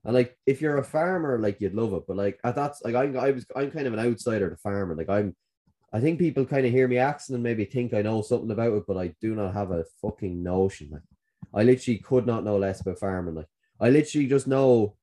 And 0.03 0.15
like 0.15 0.35
if 0.47 0.61
you're 0.61 0.77
a 0.77 0.83
farmer, 0.83 1.37
like 1.37 1.61
you'd 1.61 1.75
love 1.75 1.93
it. 1.93 2.03
But 2.07 2.17
like 2.17 2.39
at 2.43 2.55
that's 2.55 2.81
like 2.83 2.95
I 2.95 3.03
I 3.13 3.31
was 3.31 3.45
I'm 3.55 3.69
kind 3.69 3.85
of 3.85 3.93
an 3.93 3.99
outsider 3.99 4.49
to 4.49 4.57
farming. 4.57 4.97
Like 4.97 5.09
I'm, 5.09 5.35
I 5.93 5.99
think 5.99 6.17
people 6.17 6.45
kind 6.45 6.65
of 6.65 6.71
hear 6.71 6.87
me 6.87 6.97
accent 6.97 7.35
and 7.35 7.43
maybe 7.43 7.65
think 7.65 7.93
I 7.93 8.01
know 8.01 8.23
something 8.23 8.51
about 8.51 8.73
it, 8.73 8.83
but 8.87 8.97
I 8.97 9.13
do 9.21 9.35
not 9.35 9.53
have 9.53 9.69
a 9.69 9.85
fucking 10.01 10.41
notion. 10.41 10.89
Like 10.91 11.03
I 11.53 11.63
literally 11.63 11.99
could 11.99 12.25
not 12.25 12.43
know 12.43 12.57
less 12.57 12.81
about 12.81 12.97
farming. 12.97 13.35
Like 13.35 13.47
I 13.79 13.91
literally 13.91 14.27
just 14.27 14.47
know 14.47 14.95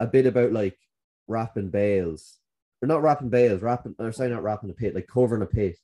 a 0.00 0.08
bit 0.08 0.26
about 0.26 0.52
like 0.52 0.76
wrapping 1.28 1.70
bales 1.70 2.38
or 2.82 2.88
not 2.88 3.02
wrapping 3.02 3.30
bales, 3.30 3.62
wrapping 3.62 3.94
or 3.98 4.12
sorry, 4.12 4.30
not 4.30 4.42
wrapping 4.42 4.70
a 4.70 4.74
pit, 4.74 4.94
like 4.94 5.06
covering 5.06 5.42
a 5.42 5.46
pit, 5.46 5.76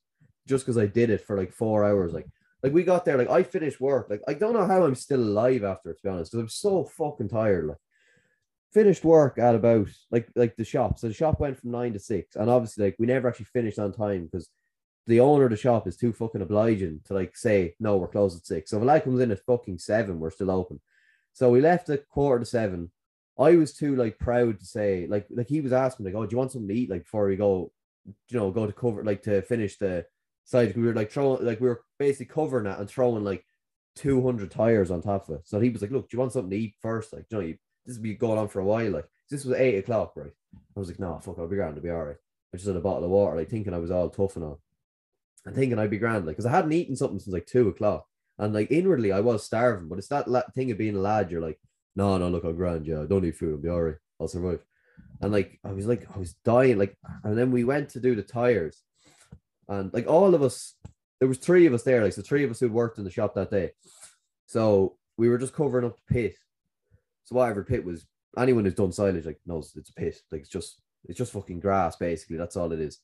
just 0.47 0.65
because 0.65 0.79
I 0.79 0.87
did 0.87 1.11
it 1.11 1.25
for 1.25 1.37
like 1.37 1.53
four 1.53 1.85
hours. 1.85 2.13
Like, 2.13 2.27
like 2.63 2.73
we 2.73 2.85
got 2.85 3.05
there, 3.05 3.17
like 3.17 3.31
I 3.31 3.43
finished 3.43 3.81
work. 3.81 4.09
Like, 4.11 4.23
I 4.29 4.35
don't 4.35 4.53
know 4.53 4.67
how 4.67 4.85
I'm 4.85 4.95
still 4.95 5.21
alive 5.21 5.65
after, 5.65 5.93
to 5.93 6.03
be 6.03 6.09
honest, 6.09 6.33
because 6.33 6.43
I'm 6.43 6.49
so 6.49 6.85
fucking 6.85 7.29
tired. 7.29 7.67
Like, 7.67 7.79
finished 8.73 9.05
work 9.05 9.39
at 9.39 9.55
about 9.55 9.89
like 10.11 10.29
like 10.35 10.57
the 10.57 10.65
shop. 10.65 10.99
So 10.99 11.09
the 11.09 11.15
shop 11.15 11.41
went 11.41 11.59
from 11.59 11.71
nine 11.71 11.93
to 11.93 11.99
six, 11.99 12.37
and 12.37 12.51
obviously, 12.51 12.87
like 12.87 12.97
we 12.99 13.07
never 13.07 13.29
actually 13.29 13.47
finished 13.47 13.79
on 13.79 13.93
time 13.93 14.25
because 14.25 14.49
the 15.07 15.21
owner 15.21 15.45
of 15.45 15.51
the 15.51 15.57
shop 15.57 15.87
is 15.89 15.97
too 15.97 16.13
fucking 16.13 16.43
obliging 16.43 17.01
to 17.05 17.15
like 17.15 17.37
say 17.37 17.75
no, 17.81 17.97
we're 17.97 18.09
closed 18.09 18.39
at 18.39 18.47
six. 18.47 18.71
So 18.71 18.77
if 18.77 18.83
a 18.83 18.87
lad 18.87 19.05
comes 19.05 19.21
in 19.21 19.31
at 19.31 19.45
fucking 19.45 19.79
seven, 19.79 20.19
we're 20.19 20.31
still 20.31 20.51
open. 20.51 20.81
So 21.33 21.51
we 21.51 21.61
left 21.61 21.89
at 21.91 22.09
quarter 22.09 22.41
to 22.41 22.47
seven. 22.47 22.91
I 23.39 23.57
was 23.57 23.75
too 23.75 23.97
like 23.97 24.19
proud 24.19 24.61
to 24.61 24.67
say 24.67 25.07
like 25.09 25.27
like 25.31 25.49
he 25.49 25.61
was 25.61 25.73
asking 25.73 26.07
like, 26.07 26.15
oh, 26.15 26.27
do 26.27 26.35
you 26.35 26.39
want 26.39 26.53
something 26.53 26.69
to 26.69 26.75
eat 26.75 26.91
like 26.91 27.05
before 27.05 27.27
we 27.27 27.37
go, 27.37 27.73
you 28.05 28.39
know, 28.39 28.51
go 28.51 28.67
to 28.67 28.73
cover 28.73 29.05
like 29.05 29.23
to 29.23 29.43
finish 29.43 29.79
the 29.79 30.07
side. 30.45 30.77
We 30.77 30.83
were 30.83 30.95
like 30.95 31.11
throwing 31.11 31.45
like 31.45 31.61
we 31.61 31.69
were 31.69 31.83
basically 31.99 32.27
covering 32.27 32.65
that 32.65 32.79
and 32.79 32.89
throwing 32.89 33.25
like 33.25 33.45
two 33.97 34.23
hundred 34.23 34.51
tires 34.51 34.91
on 34.91 35.03
top 35.03 35.29
of 35.29 35.37
it. 35.37 35.43
So 35.45 35.61
he 35.61 35.71
was 35.71 35.83
like, 35.83 35.91
look, 35.91 36.11
do 36.11 36.17
you 36.17 36.21
want 36.21 36.33
something 36.33 36.51
to 36.51 36.57
eat 36.57 36.75
first? 36.81 37.13
Like, 37.13 37.27
you 37.31 37.41
know, 37.41 37.55
this 37.87 37.97
will 37.97 38.03
be 38.03 38.15
going 38.15 38.39
on 38.39 38.49
for 38.49 38.61
a 38.61 38.65
while. 38.65 38.91
Like 38.91 39.07
this 39.31 39.45
was 39.45 39.59
eight 39.59 39.79
o'clock, 39.79 40.13
right? 40.17 40.33
I 40.77 40.81
was 40.81 40.89
like, 40.89 41.01
no, 41.01 41.19
fuck, 41.19 41.39
I'll 41.39 41.49
be 41.49 41.57
grand, 41.57 41.77
I'll 41.77 41.83
be 41.83 41.91
all 41.91 42.05
right. 42.05 42.17
I 42.53 42.59
just 42.59 42.67
had 42.67 42.77
a 42.77 42.81
bottle 42.81 43.05
of 43.05 43.11
water, 43.11 43.37
like 43.37 43.49
thinking 43.49 43.73
I 43.73 43.79
was 43.79 43.91
all 43.91 44.11
tough 44.11 44.37
and 44.37 44.45
all, 44.45 44.61
and 45.47 45.55
thinking 45.55 45.79
I'd 45.79 45.91
be 45.91 45.99
grand, 45.99 46.27
like 46.27 46.37
because 46.37 46.47
I 46.47 46.51
hadn't 46.51 46.73
eaten 46.73 46.97
something 46.97 47.19
since 47.19 47.33
like 47.33 47.47
two 47.47 47.69
o'clock, 47.69 48.07
and 48.39 48.53
like 48.53 48.71
inwardly 48.71 49.11
I 49.11 49.21
was 49.21 49.45
starving, 49.45 49.89
but 49.89 49.99
it's 49.99 50.09
that 50.09 50.29
la- 50.29 50.43
thing 50.55 50.71
of 50.71 50.77
being 50.77 50.97
a 50.97 51.01
lad. 51.01 51.31
You're 51.31 51.41
like, 51.41 51.59
no, 51.97 52.17
no, 52.19 52.29
look, 52.29 52.45
I'm 52.45 52.57
grand. 52.57 52.87
Yeah, 52.87 53.03
I 53.03 53.07
don't 53.07 53.23
need 53.23 53.37
food. 53.37 53.53
I'll 53.53 53.63
be 53.63 53.69
all 53.69 53.83
right. 53.83 53.97
I'll 54.21 54.29
survive. 54.29 54.65
And 55.21 55.33
like, 55.33 55.59
I 55.65 55.73
was 55.73 55.87
like, 55.87 56.07
I 56.15 56.19
was 56.19 56.35
dying. 56.45 56.79
Like, 56.79 56.97
and 57.25 57.37
then 57.37 57.51
we 57.51 57.65
went 57.65 57.91
to 57.91 58.01
do 58.01 58.15
the 58.15 58.23
tires, 58.23 58.83
and 59.69 59.93
like 59.93 60.07
all 60.07 60.35
of 60.35 60.43
us, 60.43 60.75
there 61.19 61.29
was 61.29 61.39
three 61.39 61.67
of 61.67 61.75
us 61.75 61.83
there. 61.83 62.03
Like, 62.03 62.13
so 62.13 62.23
three 62.23 62.45
of 62.45 62.51
us 62.51 62.61
who 62.61 62.69
worked 62.69 62.99
in 62.99 63.05
the 63.05 63.11
shop 63.11 63.35
that 63.35 63.51
day. 63.51 63.73
So 64.47 64.97
we 65.17 65.29
were 65.29 65.39
just 65.39 65.55
covering 65.55 65.87
up 65.87 65.97
the 65.97 66.15
pit. 66.15 66.37
So 67.25 67.37
whatever 67.37 67.65
pit 67.65 67.85
was, 67.85 68.07
anyone 68.37 68.65
who's 68.65 68.75
done 68.75 68.93
silage 68.93 69.27
like 69.27 69.41
knows 69.47 69.73
it's 69.77 69.91
a 69.91 69.95
pit. 69.95 70.19
Like 70.31 70.43
it's 70.43 70.51
just 70.51 70.81
it's 71.09 71.19
just 71.19 71.33
fucking 71.33 71.61
grass 71.61 71.97
basically. 71.97 72.37
That's 72.37 72.57
all 72.57 72.73
it 72.73 72.81
is. 72.81 72.99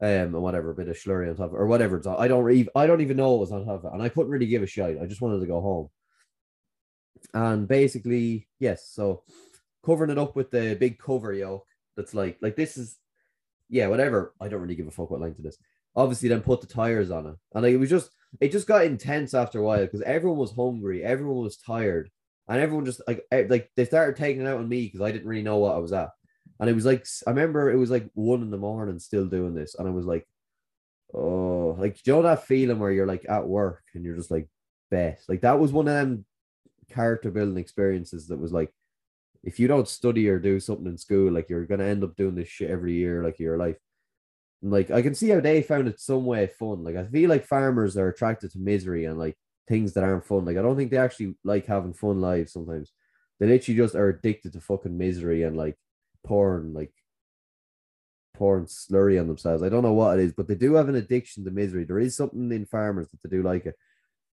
Um, 0.00 0.08
and 0.08 0.42
whatever 0.42 0.70
a 0.70 0.74
bit 0.74 0.88
of 0.88 0.96
slurry 0.96 1.30
on 1.30 1.36
top 1.36 1.50
of, 1.50 1.54
or 1.54 1.66
whatever 1.66 1.96
it's 1.96 2.06
on. 2.06 2.16
I 2.18 2.28
don't 2.28 2.50
even 2.50 2.70
I 2.74 2.86
don't 2.86 3.00
even 3.00 3.16
know 3.16 3.30
what 3.30 3.40
was 3.40 3.52
on 3.52 3.64
top 3.64 3.84
of 3.84 3.84
it, 3.84 3.94
and 3.94 4.02
I 4.02 4.08
couldn't 4.08 4.30
really 4.30 4.46
give 4.46 4.62
a 4.62 4.66
shit. 4.66 4.98
I 5.00 5.06
just 5.06 5.20
wanted 5.20 5.40
to 5.40 5.46
go 5.46 5.60
home. 5.60 5.88
And 7.32 7.66
basically, 7.66 8.48
yes, 8.60 8.88
so 8.90 9.22
covering 9.84 10.10
it 10.10 10.18
up 10.18 10.36
with 10.36 10.50
the 10.50 10.76
big 10.78 10.98
cover 10.98 11.32
yoke 11.32 11.66
that's 11.96 12.14
like 12.14 12.38
like 12.40 12.56
this 12.56 12.76
is 12.76 12.96
yeah, 13.68 13.86
whatever. 13.88 14.34
I 14.40 14.48
don't 14.48 14.60
really 14.60 14.74
give 14.74 14.86
a 14.86 14.90
fuck 14.90 15.10
what 15.10 15.20
length 15.20 15.40
it 15.40 15.46
is. 15.46 15.58
Obviously, 15.96 16.28
then 16.28 16.42
put 16.42 16.60
the 16.60 16.66
tires 16.66 17.10
on 17.10 17.26
it. 17.26 17.34
And 17.54 17.64
like, 17.64 17.72
it 17.72 17.78
was 17.78 17.90
just 17.90 18.10
it 18.40 18.52
just 18.52 18.66
got 18.66 18.84
intense 18.84 19.34
after 19.34 19.58
a 19.60 19.62
while 19.62 19.84
because 19.84 20.02
everyone 20.02 20.38
was 20.38 20.52
hungry, 20.52 21.04
everyone 21.04 21.42
was 21.42 21.56
tired, 21.56 22.10
and 22.48 22.60
everyone 22.60 22.84
just 22.84 23.00
like 23.06 23.24
eh, 23.30 23.46
like 23.48 23.70
they 23.76 23.84
started 23.84 24.16
taking 24.16 24.42
it 24.42 24.48
out 24.48 24.58
on 24.58 24.68
me 24.68 24.86
because 24.86 25.00
I 25.00 25.12
didn't 25.12 25.28
really 25.28 25.42
know 25.42 25.58
what 25.58 25.74
I 25.74 25.78
was 25.78 25.92
at. 25.92 26.10
And 26.60 26.70
it 26.70 26.74
was 26.74 26.84
like 26.84 27.06
I 27.26 27.30
remember 27.30 27.70
it 27.70 27.76
was 27.76 27.90
like 27.90 28.08
one 28.14 28.42
in 28.42 28.50
the 28.50 28.58
morning 28.58 28.98
still 28.98 29.26
doing 29.26 29.54
this, 29.54 29.74
and 29.76 29.88
I 29.88 29.90
was 29.90 30.06
like, 30.06 30.26
oh, 31.14 31.76
like 31.78 31.98
you 32.06 32.12
know 32.12 32.22
that 32.22 32.46
feeling 32.46 32.78
where 32.78 32.92
you're 32.92 33.06
like 33.06 33.26
at 33.28 33.46
work 33.46 33.82
and 33.94 34.04
you're 34.04 34.16
just 34.16 34.30
like 34.30 34.48
best. 34.90 35.28
Like 35.28 35.42
that 35.42 35.58
was 35.58 35.72
one 35.72 35.88
of 35.88 35.94
them 35.94 36.24
character 36.88 37.30
building 37.30 37.58
experiences 37.58 38.28
that 38.28 38.38
was 38.38 38.52
like 38.52 38.70
if 39.42 39.60
you 39.60 39.68
don't 39.68 39.88
study 39.88 40.28
or 40.28 40.38
do 40.38 40.58
something 40.58 40.86
in 40.86 40.96
school, 40.96 41.30
like 41.30 41.48
you're 41.50 41.66
gonna 41.66 41.84
end 41.84 42.02
up 42.02 42.16
doing 42.16 42.34
this 42.34 42.48
shit 42.48 42.70
every 42.70 42.94
year, 42.94 43.22
like 43.22 43.38
your 43.38 43.58
life. 43.58 43.76
And 44.62 44.72
like 44.72 44.90
I 44.90 45.02
can 45.02 45.14
see 45.14 45.28
how 45.28 45.40
they 45.40 45.62
found 45.62 45.88
it 45.88 46.00
some 46.00 46.24
way 46.24 46.46
fun. 46.46 46.82
Like 46.82 46.96
I 46.96 47.04
feel 47.06 47.28
like 47.28 47.46
farmers 47.46 47.96
are 47.96 48.08
attracted 48.08 48.52
to 48.52 48.58
misery 48.58 49.04
and 49.04 49.18
like 49.18 49.36
things 49.68 49.92
that 49.94 50.04
aren't 50.04 50.24
fun. 50.24 50.44
Like 50.44 50.56
I 50.56 50.62
don't 50.62 50.76
think 50.76 50.90
they 50.90 50.96
actually 50.96 51.36
like 51.44 51.66
having 51.66 51.92
fun 51.92 52.20
lives 52.20 52.52
sometimes. 52.52 52.90
They 53.38 53.46
literally 53.46 53.76
just 53.76 53.94
are 53.94 54.08
addicted 54.08 54.54
to 54.54 54.60
fucking 54.60 54.96
misery 54.96 55.42
and 55.42 55.56
like 55.56 55.76
porn, 56.24 56.72
like 56.72 56.92
pouring 58.34 58.66
slurry 58.66 59.20
on 59.20 59.26
themselves. 59.26 59.62
I 59.62 59.68
don't 59.68 59.82
know 59.82 59.92
what 59.92 60.18
it 60.18 60.24
is, 60.24 60.32
but 60.32 60.48
they 60.48 60.54
do 60.54 60.74
have 60.74 60.88
an 60.88 60.96
addiction 60.96 61.44
to 61.44 61.50
misery. 61.50 61.84
There 61.84 61.98
is 61.98 62.16
something 62.16 62.50
in 62.52 62.66
farmers 62.66 63.08
that 63.08 63.22
they 63.22 63.36
do 63.36 63.42
like 63.42 63.66
it. 63.66 63.76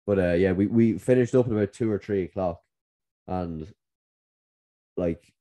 But 0.07 0.19
uh, 0.19 0.33
yeah, 0.35 0.53
we, 0.53 0.67
we 0.67 0.99
finished 0.99 1.35
up 1.35 1.47
at 1.47 1.53
about 1.53 1.73
two 1.73 1.91
or 1.91 1.99
three 1.99 2.25
o'clock, 2.25 2.61
and 3.27 3.73
like 4.97 5.33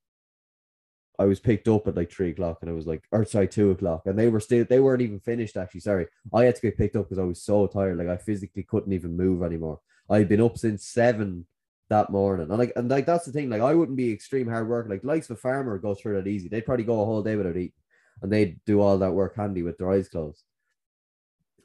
I 1.19 1.25
was 1.25 1.39
picked 1.39 1.67
up 1.67 1.87
at 1.87 1.95
like 1.95 2.11
three 2.11 2.31
o'clock, 2.31 2.59
and 2.61 2.69
I 2.69 2.73
was 2.73 2.87
like, 2.87 3.03
or 3.11 3.25
sorry, 3.25 3.47
two 3.47 3.71
o'clock, 3.71 4.03
and 4.05 4.17
they 4.17 4.29
were 4.29 4.39
still 4.39 4.65
they 4.67 4.79
weren't 4.79 5.01
even 5.01 5.19
finished. 5.19 5.57
Actually, 5.57 5.81
sorry, 5.81 6.07
I 6.33 6.45
had 6.45 6.55
to 6.55 6.61
get 6.61 6.77
picked 6.77 6.95
up 6.95 7.05
because 7.05 7.19
I 7.19 7.25
was 7.25 7.41
so 7.41 7.67
tired, 7.67 7.97
like 7.97 8.07
I 8.07 8.17
physically 8.17 8.63
couldn't 8.63 8.93
even 8.93 9.17
move 9.17 9.43
anymore. 9.43 9.79
I'd 10.09 10.29
been 10.29 10.41
up 10.41 10.57
since 10.57 10.85
seven 10.85 11.45
that 11.89 12.09
morning, 12.09 12.49
and 12.49 12.57
like 12.57 12.73
and 12.75 12.89
like 12.89 13.05
that's 13.05 13.25
the 13.25 13.31
thing. 13.31 13.49
Like 13.49 13.61
I 13.61 13.73
wouldn't 13.73 13.97
be 13.97 14.11
extreme 14.11 14.47
hard 14.47 14.67
work. 14.67 14.87
Like 14.89 15.03
likes 15.03 15.29
of 15.29 15.37
a 15.37 15.39
farmer 15.39 15.77
go 15.77 15.93
through 15.93 16.15
that 16.15 16.29
easy. 16.29 16.49
They'd 16.49 16.65
probably 16.65 16.85
go 16.85 17.01
a 17.01 17.05
whole 17.05 17.21
day 17.21 17.35
without 17.35 17.57
eating, 17.57 17.73
and 18.21 18.31
they'd 18.31 18.59
do 18.65 18.81
all 18.81 18.97
that 18.97 19.13
work 19.13 19.35
handy 19.35 19.61
with 19.61 19.77
their 19.77 19.91
eyes 19.91 20.09
closed. 20.09 20.43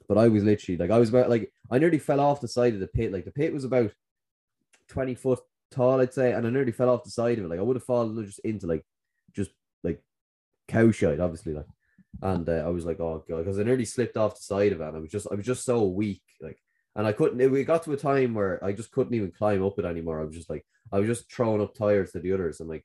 But 0.08 0.18
I 0.18 0.28
was 0.28 0.42
literally 0.44 0.78
like 0.78 0.90
I 0.90 0.98
was 0.98 1.10
about 1.10 1.30
like 1.30 1.52
I 1.70 1.78
nearly 1.78 1.98
fell 1.98 2.20
off 2.20 2.40
the 2.40 2.48
side 2.48 2.74
of 2.74 2.80
the 2.80 2.86
pit. 2.86 3.12
Like 3.12 3.24
the 3.24 3.30
pit 3.30 3.52
was 3.52 3.64
about 3.64 3.92
20 4.88 5.14
foot 5.14 5.40
tall, 5.70 6.00
I'd 6.00 6.14
say, 6.14 6.32
and 6.32 6.46
I 6.46 6.50
nearly 6.50 6.72
fell 6.72 6.88
off 6.88 7.04
the 7.04 7.10
side 7.10 7.38
of 7.38 7.44
it. 7.44 7.48
Like 7.48 7.58
I 7.58 7.62
would 7.62 7.76
have 7.76 7.84
fallen 7.84 8.24
just 8.24 8.38
into 8.40 8.66
like 8.66 8.84
just 9.34 9.50
like 9.84 10.02
cow 10.68 10.90
shite, 10.90 11.20
obviously. 11.20 11.52
Like 11.54 11.66
and 12.22 12.48
uh, 12.48 12.64
I 12.66 12.68
was 12.68 12.84
like, 12.84 13.00
oh 13.00 13.22
god, 13.28 13.38
because 13.38 13.58
I 13.58 13.62
nearly 13.64 13.84
slipped 13.84 14.16
off 14.16 14.36
the 14.36 14.42
side 14.42 14.72
of 14.72 14.80
it. 14.80 14.88
And 14.88 14.96
I 14.96 15.00
was 15.00 15.10
just 15.10 15.28
I 15.30 15.34
was 15.34 15.46
just 15.46 15.64
so 15.64 15.84
weak. 15.84 16.22
Like 16.40 16.58
And 16.96 17.06
I 17.06 17.12
couldn't. 17.12 17.40
It, 17.40 17.50
we 17.50 17.64
got 17.64 17.82
to 17.84 17.92
a 17.92 17.96
time 17.96 18.34
where 18.34 18.62
I 18.64 18.72
just 18.72 18.90
couldn't 18.90 19.14
even 19.14 19.30
climb 19.30 19.64
up 19.64 19.78
it 19.78 19.84
anymore. 19.84 20.20
I 20.20 20.24
was 20.24 20.34
just 20.34 20.50
like, 20.50 20.64
I 20.92 20.98
was 20.98 21.06
just 21.08 21.30
throwing 21.32 21.62
up 21.62 21.74
tires 21.74 22.12
to 22.12 22.20
the 22.20 22.32
others, 22.32 22.60
and 22.60 22.68
like, 22.68 22.84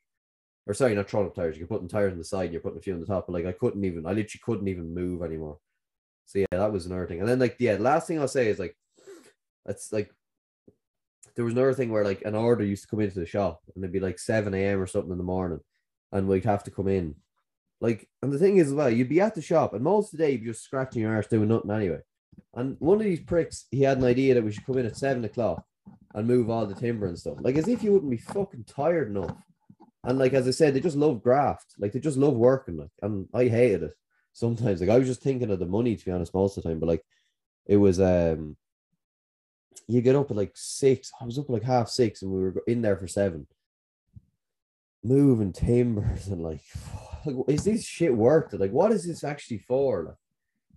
or 0.66 0.74
sorry, 0.74 0.94
not 0.94 1.08
throwing 1.08 1.26
up 1.26 1.34
tires. 1.34 1.58
You're 1.58 1.66
putting 1.66 1.88
tires 1.88 2.12
on 2.12 2.18
the 2.18 2.24
side, 2.24 2.44
and 2.44 2.52
you're 2.52 2.62
putting 2.62 2.78
a 2.78 2.82
few 2.82 2.94
on 2.94 3.00
the 3.00 3.06
top. 3.06 3.26
But 3.26 3.32
like, 3.32 3.46
I 3.46 3.52
couldn't 3.52 3.84
even. 3.84 4.06
I 4.06 4.10
literally 4.10 4.40
couldn't 4.44 4.68
even 4.68 4.94
move 4.94 5.22
anymore. 5.22 5.58
So 6.26 6.38
yeah, 6.38 6.46
that 6.52 6.72
was 6.72 6.86
another 6.86 7.06
thing. 7.06 7.20
And 7.20 7.28
then 7.28 7.38
like, 7.38 7.56
yeah, 7.58 7.76
the 7.76 7.82
last 7.82 8.08
thing 8.08 8.18
I'll 8.18 8.28
say 8.28 8.48
is 8.48 8.58
like, 8.58 8.76
that's 9.64 9.92
like, 9.92 10.10
there 11.36 11.44
was 11.44 11.54
another 11.54 11.74
thing 11.74 11.90
where 11.90 12.04
like 12.04 12.22
an 12.22 12.34
order 12.34 12.64
used 12.64 12.82
to 12.82 12.88
come 12.88 13.00
into 13.00 13.18
the 13.18 13.26
shop, 13.26 13.60
and 13.74 13.82
it'd 13.84 13.92
be 13.92 14.00
like 14.00 14.18
seven 14.18 14.54
a.m. 14.54 14.80
or 14.80 14.86
something 14.86 15.10
in 15.10 15.18
the 15.18 15.24
morning, 15.24 15.60
and 16.12 16.28
we'd 16.28 16.44
have 16.44 16.64
to 16.64 16.70
come 16.70 16.88
in. 16.88 17.16
Like, 17.80 18.08
and 18.22 18.32
the 18.32 18.38
thing 18.38 18.58
is, 18.58 18.68
as 18.68 18.74
well, 18.74 18.88
you'd 18.88 19.08
be 19.08 19.20
at 19.20 19.34
the 19.34 19.42
shop, 19.42 19.74
and 19.74 19.82
most 19.82 20.12
of 20.12 20.18
the 20.18 20.24
day 20.24 20.32
you'd 20.32 20.42
be 20.42 20.46
just 20.46 20.64
scratching 20.64 21.02
your 21.02 21.14
arse 21.14 21.26
doing 21.26 21.48
nothing 21.48 21.70
anyway. 21.70 22.00
And 22.54 22.76
one 22.78 22.98
of 22.98 23.04
these 23.04 23.20
pricks, 23.20 23.66
he 23.70 23.82
had 23.82 23.98
an 23.98 24.04
idea 24.04 24.34
that 24.34 24.44
we 24.44 24.52
should 24.52 24.64
come 24.64 24.78
in 24.78 24.86
at 24.86 24.96
seven 24.96 25.24
o'clock 25.24 25.64
and 26.14 26.26
move 26.26 26.50
all 26.50 26.66
the 26.66 26.74
timber 26.74 27.06
and 27.06 27.18
stuff. 27.18 27.38
Like 27.40 27.56
as 27.56 27.68
if 27.68 27.82
you 27.82 27.92
wouldn't 27.92 28.10
be 28.10 28.16
fucking 28.16 28.64
tired 28.64 29.08
enough. 29.08 29.36
And 30.04 30.18
like 30.18 30.34
as 30.34 30.46
I 30.46 30.52
said, 30.52 30.74
they 30.74 30.80
just 30.80 30.96
love 30.96 31.22
graft. 31.22 31.74
Like 31.78 31.92
they 31.92 31.98
just 31.98 32.16
love 32.16 32.34
working. 32.34 32.76
Like 32.76 32.90
and 33.02 33.28
I 33.34 33.48
hated 33.48 33.84
it 33.84 33.94
sometimes. 34.34 34.80
Like 34.80 34.90
I 34.90 34.98
was 34.98 35.08
just 35.08 35.22
thinking 35.22 35.50
of 35.50 35.58
the 35.58 35.66
money 35.66 35.96
to 35.96 36.04
be 36.04 36.10
honest 36.10 36.34
most 36.34 36.58
of 36.58 36.62
the 36.62 36.68
time. 36.68 36.78
But 36.78 36.88
like 36.88 37.04
it 37.66 37.78
was 37.78 37.98
um 38.00 38.56
you 39.88 40.00
get 40.02 40.16
up 40.16 40.30
at 40.30 40.36
like 40.36 40.52
six. 40.54 41.10
I 41.20 41.24
was 41.24 41.38
up 41.38 41.46
at 41.46 41.50
like 41.50 41.62
half 41.62 41.88
six 41.88 42.22
and 42.22 42.30
we 42.30 42.42
were 42.42 42.62
in 42.66 42.82
there 42.82 42.96
for 42.96 43.08
seven. 43.08 43.46
Moving 45.02 45.52
timbers 45.52 46.28
and 46.28 46.42
like, 46.42 46.60
like 47.24 47.36
is 47.48 47.64
this 47.64 47.84
shit 47.84 48.14
worth 48.14 48.52
it? 48.52 48.60
Like, 48.60 48.72
what 48.72 48.92
is 48.92 49.06
this 49.06 49.24
actually 49.24 49.58
for? 49.58 50.04
Like, 50.04 50.16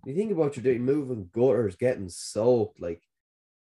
you 0.04 0.14
think 0.14 0.32
about 0.32 0.56
you're 0.56 0.62
doing 0.62 0.84
moving 0.84 1.28
gutters, 1.32 1.76
getting 1.76 2.08
soaked, 2.08 2.80
like, 2.80 3.02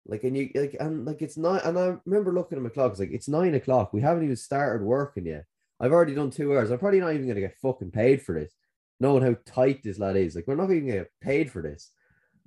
like, 0.06 0.24
and 0.24 0.36
you 0.36 0.50
like, 0.54 0.76
and 0.80 1.04
like 1.04 1.22
it's 1.22 1.36
not. 1.36 1.64
And 1.64 1.78
I 1.78 1.96
remember 2.06 2.32
looking 2.32 2.56
at 2.56 2.64
my 2.64 2.70
clock. 2.70 2.92
It's 2.92 3.00
like 3.00 3.12
it's 3.12 3.28
nine 3.28 3.54
o'clock. 3.54 3.92
We 3.92 4.00
haven't 4.00 4.24
even 4.24 4.36
started 4.36 4.84
working 4.84 5.26
yet. 5.26 5.44
I've 5.78 5.92
already 5.92 6.14
done 6.14 6.30
two 6.30 6.56
hours. 6.56 6.70
I'm 6.70 6.78
probably 6.78 7.00
not 7.00 7.12
even 7.14 7.28
gonna 7.28 7.40
get 7.40 7.58
fucking 7.60 7.90
paid 7.90 8.22
for 8.22 8.34
this, 8.34 8.52
knowing 9.00 9.22
how 9.22 9.36
tight 9.44 9.82
this 9.82 9.98
lad 9.98 10.16
is. 10.16 10.34
Like, 10.34 10.46
we're 10.46 10.56
not 10.56 10.70
even 10.70 10.86
gonna 10.88 11.00
get 11.00 11.12
paid 11.20 11.50
for 11.50 11.62
this. 11.62 11.90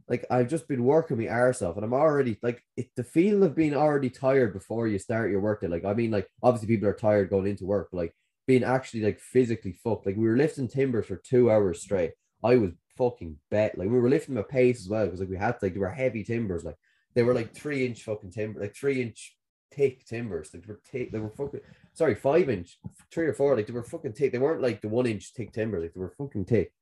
Like, 0.07 0.25
I've 0.29 0.49
just 0.49 0.67
been 0.67 0.83
working 0.83 1.17
my 1.17 1.27
arse 1.27 1.61
off, 1.61 1.77
and 1.77 1.85
I'm 1.85 1.93
already 1.93 2.37
like 2.41 2.63
it, 2.75 2.89
the 2.95 3.03
feeling 3.03 3.43
of 3.43 3.55
being 3.55 3.75
already 3.75 4.09
tired 4.09 4.53
before 4.53 4.87
you 4.87 4.99
start 4.99 5.31
your 5.31 5.41
work 5.41 5.61
day. 5.61 5.67
Like, 5.67 5.85
I 5.85 5.93
mean, 5.93 6.11
like 6.11 6.27
obviously 6.43 6.67
people 6.67 6.89
are 6.89 6.93
tired 6.93 7.29
going 7.29 7.47
into 7.47 7.65
work, 7.65 7.89
but 7.91 7.97
like 7.97 8.15
being 8.47 8.63
actually 8.63 9.01
like 9.03 9.19
physically 9.19 9.71
fucked. 9.71 10.05
Like 10.05 10.17
we 10.17 10.27
were 10.27 10.37
lifting 10.37 10.67
timbers 10.67 11.05
for 11.05 11.17
two 11.17 11.49
hours 11.51 11.81
straight. 11.81 12.11
I 12.43 12.57
was 12.57 12.71
fucking 12.97 13.37
bet. 13.49 13.77
Like 13.77 13.89
we 13.89 13.99
were 13.99 14.09
lifting 14.09 14.35
them 14.35 14.43
at 14.43 14.49
pace 14.49 14.81
as 14.81 14.89
well 14.89 15.05
because 15.05 15.19
like 15.19 15.29
we 15.29 15.37
had 15.37 15.59
to, 15.59 15.65
like 15.65 15.73
they 15.73 15.79
were 15.79 15.89
heavy 15.89 16.23
timbers. 16.23 16.63
Like 16.63 16.75
they 17.15 17.23
were 17.23 17.33
like 17.33 17.53
three 17.53 17.85
inch 17.85 18.03
fucking 18.03 18.31
timber, 18.31 18.59
like 18.59 18.75
three 18.75 19.01
inch 19.01 19.37
thick 19.71 20.05
timbers. 20.05 20.53
Like 20.53 20.65
they 20.65 20.73
were 20.73 20.81
thick. 20.85 21.11
They 21.11 21.19
were 21.19 21.29
fucking 21.29 21.61
sorry, 21.93 22.15
five 22.15 22.49
inch, 22.49 22.79
three 23.11 23.27
or 23.27 23.33
four. 23.33 23.55
Like 23.55 23.67
they 23.67 23.73
were 23.73 23.83
fucking 23.83 24.13
thick. 24.13 24.31
They 24.31 24.39
weren't 24.39 24.61
like 24.61 24.81
the 24.81 24.89
one 24.89 25.05
inch 25.05 25.31
thick 25.35 25.51
timber. 25.51 25.79
Like 25.79 25.93
they 25.93 25.99
were 25.99 26.13
fucking 26.17 26.45
thick. 26.45 26.73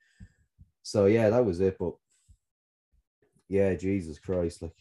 So 0.84 1.06
yeah, 1.06 1.30
that 1.30 1.46
was 1.46 1.60
it. 1.60 1.78
But 1.80 1.94
yeah, 3.48 3.76
Jesus 3.76 4.20
Christ, 4.20 4.62
like 4.62 4.76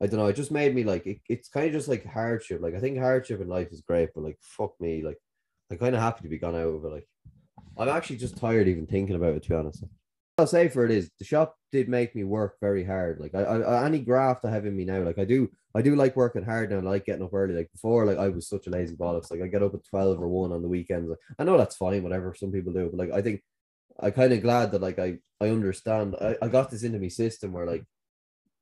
I 0.00 0.06
don't 0.06 0.20
know. 0.20 0.26
It 0.26 0.36
just 0.36 0.52
made 0.52 0.74
me 0.74 0.84
like 0.84 1.06
it, 1.06 1.18
it's 1.28 1.48
kind 1.48 1.66
of 1.66 1.72
just 1.72 1.88
like 1.88 2.06
hardship. 2.06 2.60
Like 2.60 2.74
I 2.74 2.80
think 2.80 2.98
hardship 2.98 3.40
in 3.40 3.48
life 3.48 3.68
is 3.72 3.80
great, 3.80 4.10
but 4.14 4.24
like 4.24 4.38
fuck 4.40 4.72
me, 4.80 5.02
like 5.02 5.18
I'm 5.70 5.78
kind 5.78 5.94
of 5.94 6.00
happy 6.00 6.22
to 6.22 6.28
be 6.28 6.38
gone 6.38 6.54
out 6.54 6.68
of 6.68 6.84
it. 6.84 6.92
Like 6.92 7.08
I'm 7.76 7.88
actually 7.88 8.16
just 8.16 8.36
tired 8.36 8.68
even 8.68 8.86
thinking 8.86 9.16
about 9.16 9.34
it. 9.34 9.42
To 9.42 9.48
be 9.48 9.54
honest, 9.56 9.84
I'll 10.38 10.46
say 10.46 10.68
for 10.68 10.84
it 10.84 10.92
is 10.92 11.10
the 11.18 11.24
shop 11.24 11.56
did 11.72 11.88
make 11.88 12.14
me 12.14 12.22
work 12.22 12.56
very 12.60 12.84
hard. 12.84 13.18
Like 13.18 13.34
I, 13.34 13.42
I 13.42 13.86
any 13.86 13.98
graft 13.98 14.44
I 14.44 14.50
have 14.50 14.66
in 14.66 14.76
me 14.76 14.84
now, 14.84 15.02
like 15.02 15.18
I 15.18 15.24
do, 15.24 15.50
I 15.74 15.82
do 15.82 15.94
like 15.94 16.16
working 16.16 16.44
hard 16.44 16.70
now. 16.70 16.78
And 16.78 16.88
I 16.88 16.92
like 16.92 17.04
getting 17.04 17.24
up 17.24 17.34
early. 17.34 17.54
Like 17.54 17.70
before, 17.72 18.06
like 18.06 18.18
I 18.18 18.28
was 18.28 18.48
such 18.48 18.66
a 18.66 18.70
lazy 18.70 18.96
bollocks. 18.96 19.30
Like 19.30 19.42
I 19.42 19.46
get 19.46 19.62
up 19.62 19.74
at 19.74 19.84
twelve 19.84 20.20
or 20.20 20.28
one 20.28 20.52
on 20.52 20.62
the 20.62 20.68
weekends. 20.68 21.08
Like, 21.08 21.18
I 21.38 21.44
know 21.44 21.58
that's 21.58 21.76
fine, 21.76 22.02
whatever 22.02 22.34
some 22.34 22.52
people 22.52 22.72
do, 22.72 22.88
but 22.90 22.98
like 22.98 23.12
I 23.12 23.22
think 23.22 23.42
I 24.00 24.10
kind 24.10 24.32
of 24.32 24.42
glad 24.42 24.72
that 24.72 24.82
like 24.82 24.98
I 24.98 25.18
I 25.40 25.48
understand. 25.48 26.16
I, 26.20 26.36
I 26.42 26.48
got 26.48 26.70
this 26.70 26.82
into 26.82 26.98
my 26.98 27.08
system 27.08 27.52
where 27.52 27.66
like 27.66 27.84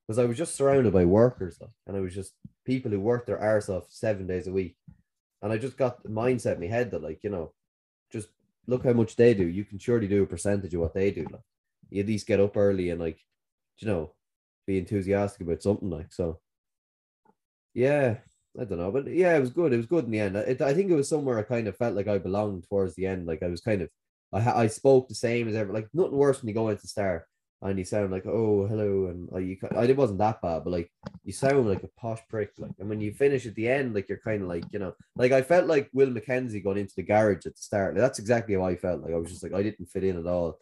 because 0.07 0.19
I 0.19 0.25
was 0.25 0.37
just 0.37 0.55
surrounded 0.55 0.93
by 0.93 1.05
workers 1.05 1.57
like, 1.59 1.71
and 1.85 1.97
I 1.97 1.99
was 1.99 2.15
just 2.15 2.33
people 2.65 2.91
who 2.91 2.99
worked 2.99 3.27
their 3.27 3.39
arse 3.39 3.69
off 3.69 3.85
seven 3.89 4.25
days 4.25 4.47
a 4.47 4.53
week. 4.53 4.75
And 5.41 5.51
I 5.51 5.57
just 5.57 5.77
got 5.77 6.01
the 6.01 6.09
mindset 6.09 6.55
in 6.55 6.61
my 6.61 6.67
head 6.67 6.91
that 6.91 7.03
like, 7.03 7.23
you 7.23 7.29
know, 7.29 7.53
just 8.11 8.29
look 8.67 8.83
how 8.85 8.93
much 8.93 9.15
they 9.15 9.33
do. 9.33 9.45
You 9.45 9.65
can 9.65 9.79
surely 9.79 10.07
do 10.07 10.23
a 10.23 10.27
percentage 10.27 10.73
of 10.73 10.81
what 10.81 10.93
they 10.93 11.11
do. 11.11 11.27
Like 11.29 11.41
you 11.89 12.01
at 12.01 12.07
least 12.07 12.27
get 12.27 12.39
up 12.39 12.57
early 12.57 12.89
and 12.89 12.99
like, 12.99 13.19
you 13.79 13.87
know, 13.87 14.13
be 14.65 14.77
enthusiastic 14.77 15.41
about 15.41 15.61
something 15.61 15.89
like 15.89 16.11
so. 16.11 16.39
Yeah, 17.77 18.17
I 18.59 18.63
don't 18.63 18.79
know, 18.79 18.91
but 18.91 19.05
yeah, 19.07 19.37
it 19.37 19.39
was 19.39 19.51
good. 19.51 19.71
It 19.71 19.77
was 19.77 19.85
good 19.85 20.05
in 20.05 20.11
the 20.11 20.19
end. 20.19 20.35
It, 20.35 20.61
I 20.61 20.73
think 20.73 20.89
it 20.89 20.95
was 20.95 21.07
somewhere 21.07 21.37
I 21.37 21.43
kind 21.43 21.67
of 21.67 21.77
felt 21.77 21.95
like 21.95 22.07
I 22.07 22.17
belonged 22.17 22.65
towards 22.67 22.95
the 22.95 23.05
end. 23.05 23.27
Like 23.27 23.43
I 23.43 23.47
was 23.49 23.61
kind 23.61 23.83
of, 23.83 23.89
I 24.33 24.63
I 24.63 24.67
spoke 24.67 25.07
the 25.07 25.13
same 25.13 25.47
as 25.47 25.55
ever. 25.55 25.71
Like 25.71 25.87
nothing 25.93 26.17
worse 26.17 26.41
when 26.41 26.47
you 26.47 26.55
go 26.55 26.69
into 26.69 26.81
the 26.81 26.87
start 26.87 27.27
and 27.61 27.77
you 27.77 27.85
sound 27.85 28.11
like 28.11 28.25
oh 28.25 28.65
hello 28.67 29.07
and 29.07 29.29
uh, 29.33 29.37
you 29.37 29.57
I, 29.75 29.85
it 29.85 29.97
wasn't 29.97 30.19
that 30.19 30.41
bad 30.41 30.63
but 30.63 30.69
like 30.71 30.91
you 31.23 31.33
sound 31.33 31.67
like 31.67 31.83
a 31.83 31.99
posh 31.99 32.19
prick 32.29 32.51
like 32.59 32.71
and 32.79 32.87
when 32.87 33.01
you 33.01 33.11
finish 33.13 33.47
at 33.47 33.55
the 33.55 33.67
end 33.67 33.95
like 33.95 34.07
you're 34.09 34.19
kind 34.19 34.43
of 34.43 34.47
like 34.47 34.63
you 34.71 34.77
know 34.77 34.93
like 35.15 35.31
I 35.31 35.41
felt 35.41 35.65
like 35.65 35.89
Will 35.91 36.11
Mackenzie 36.11 36.61
going 36.61 36.77
into 36.77 36.93
the 36.95 37.01
garage 37.01 37.47
at 37.47 37.55
the 37.55 37.61
start 37.61 37.95
like, 37.95 38.01
that's 38.01 38.19
exactly 38.19 38.53
how 38.53 38.63
I 38.63 38.75
felt 38.75 39.01
like 39.01 39.11
I 39.11 39.17
was 39.17 39.31
just 39.31 39.41
like 39.41 39.53
I 39.53 39.63
didn't 39.63 39.87
fit 39.87 40.03
in 40.03 40.19
at 40.19 40.27
all 40.27 40.59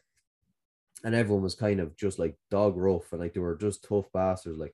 and 1.04 1.14
everyone 1.14 1.44
was 1.44 1.56
kind 1.56 1.82
of 1.82 1.98
just 1.98 2.18
like 2.18 2.38
dog 2.50 2.78
rough 2.78 3.12
and 3.12 3.20
like 3.20 3.34
they 3.34 3.42
were 3.42 3.58
just 3.58 3.84
tough 3.84 4.06
bastards 4.14 4.58
like 4.58 4.74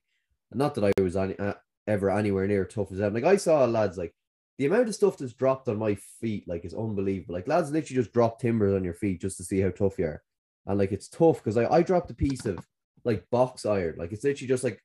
not 0.52 0.76
that 0.76 0.84
I 0.84 1.02
was 1.02 1.16
any, 1.16 1.36
uh, 1.38 1.54
ever 1.86 2.10
anywhere 2.10 2.46
near 2.46 2.64
tough 2.64 2.92
as 2.92 2.98
them 2.98 3.14
like 3.14 3.24
I 3.24 3.36
saw 3.36 3.64
lads 3.64 3.98
like 3.98 4.14
the 4.58 4.66
amount 4.66 4.88
of 4.88 4.94
stuff 4.94 5.16
that's 5.16 5.32
dropped 5.32 5.68
on 5.68 5.78
my 5.78 5.96
feet 6.20 6.46
like 6.46 6.64
is 6.64 6.74
unbelievable. 6.74 7.34
Like 7.34 7.48
lads 7.48 7.70
literally 7.70 8.00
just 8.00 8.12
drop 8.12 8.40
timbers 8.40 8.74
on 8.74 8.84
your 8.84 8.94
feet 8.94 9.20
just 9.20 9.36
to 9.38 9.44
see 9.44 9.60
how 9.60 9.70
tough 9.70 9.98
you 9.98 10.06
are. 10.06 10.22
And 10.66 10.78
like 10.78 10.92
it's 10.92 11.08
tough 11.08 11.38
because 11.38 11.56
I, 11.56 11.66
I 11.66 11.82
dropped 11.82 12.10
a 12.10 12.14
piece 12.14 12.46
of 12.46 12.64
like 13.04 13.28
box 13.30 13.66
iron. 13.66 13.96
Like 13.98 14.12
it's 14.12 14.24
literally 14.24 14.48
just 14.48 14.64
like 14.64 14.82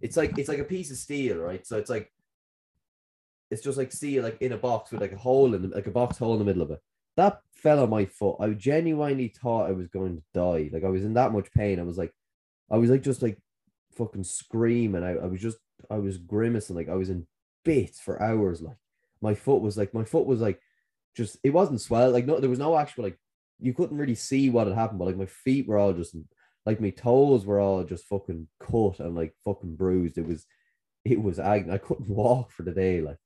it's 0.00 0.16
like 0.16 0.38
it's 0.38 0.48
like 0.48 0.58
a 0.58 0.64
piece 0.64 0.90
of 0.90 0.98
steel 0.98 1.38
right? 1.38 1.66
So 1.66 1.78
it's 1.78 1.90
like 1.90 2.12
it's 3.50 3.62
just 3.62 3.78
like 3.78 3.90
steel 3.92 4.22
like 4.22 4.40
in 4.40 4.52
a 4.52 4.58
box 4.58 4.92
with 4.92 5.00
like 5.00 5.12
a 5.12 5.18
hole 5.18 5.54
in 5.54 5.62
the, 5.62 5.68
like 5.68 5.86
a 5.86 5.90
box 5.90 6.18
hole 6.18 6.34
in 6.34 6.38
the 6.38 6.44
middle 6.44 6.62
of 6.62 6.70
it. 6.70 6.80
That 7.16 7.40
fell 7.54 7.82
on 7.82 7.90
my 7.90 8.04
foot. 8.04 8.36
I 8.38 8.50
genuinely 8.50 9.28
thought 9.28 9.68
i 9.68 9.72
was 9.72 9.88
going 9.88 10.16
to 10.16 10.22
die. 10.32 10.70
Like 10.72 10.84
i 10.84 10.88
was 10.88 11.04
in 11.04 11.14
that 11.14 11.32
much 11.32 11.50
pain. 11.50 11.80
I 11.80 11.82
was 11.82 11.98
like 11.98 12.12
i 12.70 12.76
was 12.76 12.90
like 12.90 13.02
just 13.02 13.22
like 13.22 13.38
fucking 13.98 14.24
screaming 14.24 15.02
and 15.02 15.04
I, 15.04 15.24
I 15.24 15.26
was 15.26 15.40
just 15.40 15.58
i 15.90 15.98
was 15.98 16.16
grimacing 16.16 16.76
like 16.76 16.88
i 16.88 16.94
was 16.94 17.10
in 17.10 17.26
bits 17.64 18.00
for 18.00 18.22
hours 18.22 18.62
like 18.62 18.76
my 19.20 19.34
foot 19.34 19.60
was 19.60 19.76
like 19.76 19.92
my 19.92 20.04
foot 20.04 20.26
was 20.26 20.40
like 20.40 20.60
just 21.16 21.36
it 21.44 21.50
wasn't 21.50 21.80
swell 21.80 22.10
like 22.10 22.26
no 22.26 22.40
there 22.40 22.48
was 22.48 22.58
no 22.58 22.78
actual 22.78 23.04
like 23.04 23.18
you 23.60 23.74
couldn't 23.74 23.98
really 23.98 24.14
see 24.14 24.50
what 24.50 24.66
had 24.66 24.76
happened, 24.76 24.98
but 24.98 25.06
like 25.06 25.16
my 25.16 25.26
feet 25.26 25.66
were 25.66 25.78
all 25.78 25.92
just 25.92 26.16
like 26.64 26.80
my 26.80 26.90
toes 26.90 27.44
were 27.44 27.60
all 27.60 27.82
just 27.84 28.06
fucking 28.06 28.46
cut 28.60 29.00
and 29.00 29.14
like 29.14 29.34
fucking 29.44 29.76
bruised. 29.76 30.18
It 30.18 30.26
was 30.26 30.46
it 31.04 31.20
was 31.20 31.38
agony. 31.38 31.74
I 31.74 31.78
couldn't 31.78 32.08
walk 32.08 32.50
for 32.50 32.62
the 32.62 32.72
day, 32.72 33.00
like 33.00 33.18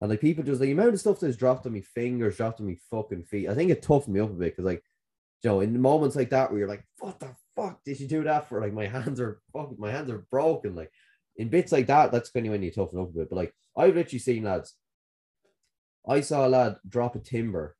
and 0.00 0.10
like 0.10 0.20
people 0.20 0.44
just 0.44 0.60
like 0.60 0.68
the 0.68 0.72
amount 0.72 0.94
of 0.94 1.00
stuff 1.00 1.20
that's 1.20 1.36
dropped 1.36 1.66
on 1.66 1.72
me 1.72 1.80
fingers, 1.80 2.36
dropped 2.36 2.60
on 2.60 2.66
me 2.66 2.78
fucking 2.90 3.24
feet. 3.24 3.48
I 3.48 3.54
think 3.54 3.70
it 3.70 3.82
toughened 3.82 4.14
me 4.14 4.20
up 4.20 4.30
a 4.30 4.34
bit 4.34 4.52
because 4.52 4.64
like 4.64 4.82
you 5.42 5.50
know, 5.50 5.60
in 5.60 5.80
moments 5.80 6.16
like 6.16 6.30
that 6.30 6.50
where 6.50 6.60
you're 6.60 6.68
like, 6.68 6.84
what 7.00 7.18
the 7.20 7.34
fuck 7.56 7.82
did 7.84 8.00
you 8.00 8.08
do 8.08 8.24
that 8.24 8.48
for? 8.48 8.60
Like 8.60 8.72
my 8.72 8.86
hands 8.86 9.20
are 9.20 9.40
fucking 9.52 9.76
my 9.78 9.90
hands 9.90 10.10
are 10.10 10.26
broken. 10.30 10.74
Like 10.74 10.90
in 11.36 11.48
bits 11.48 11.72
like 11.72 11.86
that, 11.86 12.12
that's 12.12 12.30
kind 12.30 12.46
of 12.46 12.52
when 12.52 12.62
you 12.62 12.70
toughen 12.70 13.00
up 13.00 13.10
a 13.10 13.12
bit. 13.12 13.30
But 13.30 13.36
like 13.36 13.54
I've 13.76 13.94
literally 13.94 14.18
seen 14.18 14.44
lads. 14.44 14.74
I 16.06 16.20
saw 16.20 16.46
a 16.46 16.48
lad 16.48 16.76
drop 16.88 17.16
a 17.16 17.18
timber 17.18 17.76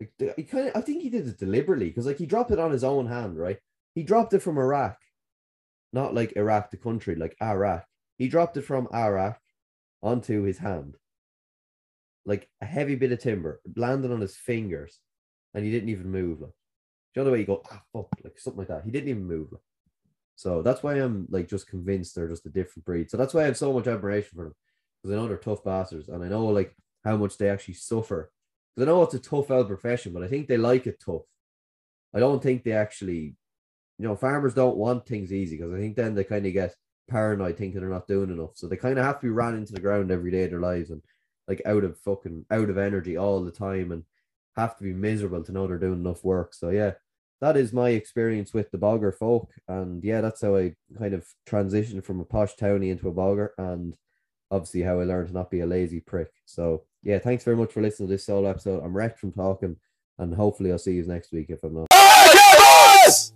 like, 0.00 0.34
he 0.36 0.42
kind 0.44 0.68
of, 0.68 0.76
I 0.76 0.80
think 0.80 1.02
he 1.02 1.10
did 1.10 1.26
it 1.26 1.38
deliberately 1.38 1.86
because 1.86 2.06
like 2.06 2.18
he 2.18 2.26
dropped 2.26 2.50
it 2.50 2.58
on 2.58 2.70
his 2.70 2.84
own 2.84 3.06
hand, 3.06 3.38
right? 3.38 3.58
He 3.94 4.02
dropped 4.02 4.34
it 4.34 4.40
from 4.40 4.58
Iraq, 4.58 4.98
not 5.92 6.14
like 6.14 6.36
Iraq 6.36 6.70
the 6.70 6.76
country, 6.76 7.14
like 7.14 7.36
Iraq. 7.42 7.84
He 8.18 8.28
dropped 8.28 8.56
it 8.56 8.62
from 8.62 8.88
Iraq 8.92 9.40
onto 10.02 10.42
his 10.42 10.58
hand, 10.58 10.96
like 12.26 12.48
a 12.60 12.66
heavy 12.66 12.94
bit 12.94 13.12
of 13.12 13.20
timber 13.20 13.60
landed 13.74 14.12
on 14.12 14.20
his 14.20 14.36
fingers, 14.36 14.98
and 15.54 15.64
he 15.64 15.70
didn't 15.70 15.88
even 15.88 16.10
move. 16.10 16.40
Like, 16.42 16.52
the 17.24 17.30
way 17.30 17.40
you 17.40 17.46
go 17.46 17.62
ah 17.70 17.82
fuck, 17.92 18.08
like 18.24 18.38
something 18.38 18.58
like 18.58 18.68
that? 18.68 18.84
He 18.84 18.90
didn't 18.90 19.08
even 19.10 19.26
move. 19.26 19.48
So 20.36 20.62
that's 20.62 20.82
why 20.82 20.94
I'm 20.96 21.26
like 21.30 21.48
just 21.48 21.68
convinced 21.68 22.14
they're 22.14 22.28
just 22.28 22.46
a 22.46 22.50
different 22.50 22.84
breed. 22.84 23.10
So 23.10 23.16
that's 23.16 23.34
why 23.34 23.42
I 23.42 23.46
have 23.46 23.56
so 23.56 23.72
much 23.72 23.86
admiration 23.86 24.36
for 24.36 24.44
them 24.44 24.54
because 25.02 25.14
I 25.14 25.18
know 25.20 25.28
they're 25.28 25.38
tough 25.38 25.64
bastards, 25.64 26.08
and 26.08 26.22
I 26.24 26.28
know 26.28 26.46
like 26.46 26.76
how 27.04 27.16
much 27.16 27.38
they 27.38 27.48
actually 27.48 27.74
suffer 27.74 28.30
Because 28.74 28.88
I 28.88 28.90
know 28.90 29.02
it's 29.02 29.14
a 29.14 29.18
tough 29.18 29.50
old 29.50 29.68
profession, 29.68 30.12
but 30.12 30.22
I 30.22 30.28
think 30.28 30.48
they 30.48 30.56
like 30.58 30.86
it 30.86 31.00
tough. 31.04 31.22
I 32.14 32.20
don't 32.20 32.42
think 32.42 32.64
they 32.64 32.72
actually, 32.72 33.36
you 33.98 34.06
know, 34.06 34.16
farmers 34.16 34.54
don't 34.54 34.76
want 34.76 35.06
things 35.06 35.32
easy 35.32 35.56
because 35.56 35.72
I 35.72 35.78
think 35.78 35.96
then 35.96 36.14
they 36.14 36.24
kind 36.24 36.46
of 36.46 36.52
get 36.52 36.74
paranoid 37.08 37.56
thinking 37.56 37.80
they're 37.80 37.90
not 37.90 38.08
doing 38.08 38.30
enough. 38.30 38.52
So 38.54 38.68
they 38.68 38.76
kind 38.76 38.98
of 38.98 39.04
have 39.04 39.20
to 39.20 39.26
be 39.26 39.30
ran 39.30 39.54
into 39.54 39.72
the 39.72 39.80
ground 39.80 40.10
every 40.10 40.30
day 40.30 40.44
of 40.44 40.50
their 40.50 40.60
lives 40.60 40.90
and 40.90 41.02
like 41.48 41.62
out 41.66 41.84
of 41.84 41.98
fucking 42.00 42.46
out 42.50 42.70
of 42.70 42.78
energy 42.78 43.16
all 43.16 43.44
the 43.44 43.50
time 43.52 43.92
and 43.92 44.04
have 44.56 44.76
to 44.78 44.84
be 44.84 44.92
miserable 44.92 45.44
to 45.44 45.52
know 45.52 45.66
they're 45.66 45.78
doing 45.78 46.00
enough 46.00 46.24
work. 46.24 46.54
So 46.54 46.70
yeah, 46.70 46.92
that 47.40 47.56
is 47.56 47.72
my 47.72 47.90
experience 47.90 48.54
with 48.54 48.70
the 48.70 48.78
bogger 48.78 49.14
folk. 49.14 49.50
And 49.68 50.02
yeah, 50.02 50.20
that's 50.20 50.42
how 50.42 50.56
I 50.56 50.74
kind 50.98 51.14
of 51.14 51.26
transitioned 51.48 52.04
from 52.04 52.20
a 52.20 52.24
posh 52.24 52.56
townie 52.56 52.90
into 52.90 53.08
a 53.08 53.12
bogger. 53.12 53.50
And 53.58 53.96
obviously 54.50 54.82
how 54.82 55.00
I 55.00 55.04
learned 55.04 55.28
to 55.28 55.34
not 55.34 55.50
be 55.50 55.60
a 55.60 55.66
lazy 55.66 56.00
prick. 56.00 56.30
So 56.44 56.84
yeah, 57.02 57.18
thanks 57.18 57.44
very 57.44 57.56
much 57.56 57.72
for 57.72 57.82
listening 57.82 58.08
to 58.08 58.14
this 58.14 58.26
solo 58.26 58.48
episode. 58.48 58.82
I'm 58.82 58.96
wrecked 58.96 59.18
from 59.18 59.32
talking, 59.32 59.76
and 60.18 60.34
hopefully 60.34 60.72
I'll 60.72 60.78
see 60.78 60.94
you 60.94 61.04
next 61.04 61.32
week 61.32 61.50
if 61.50 61.62
I'm 61.62 61.74
not. 61.74 61.86
Oh, 61.92 63.30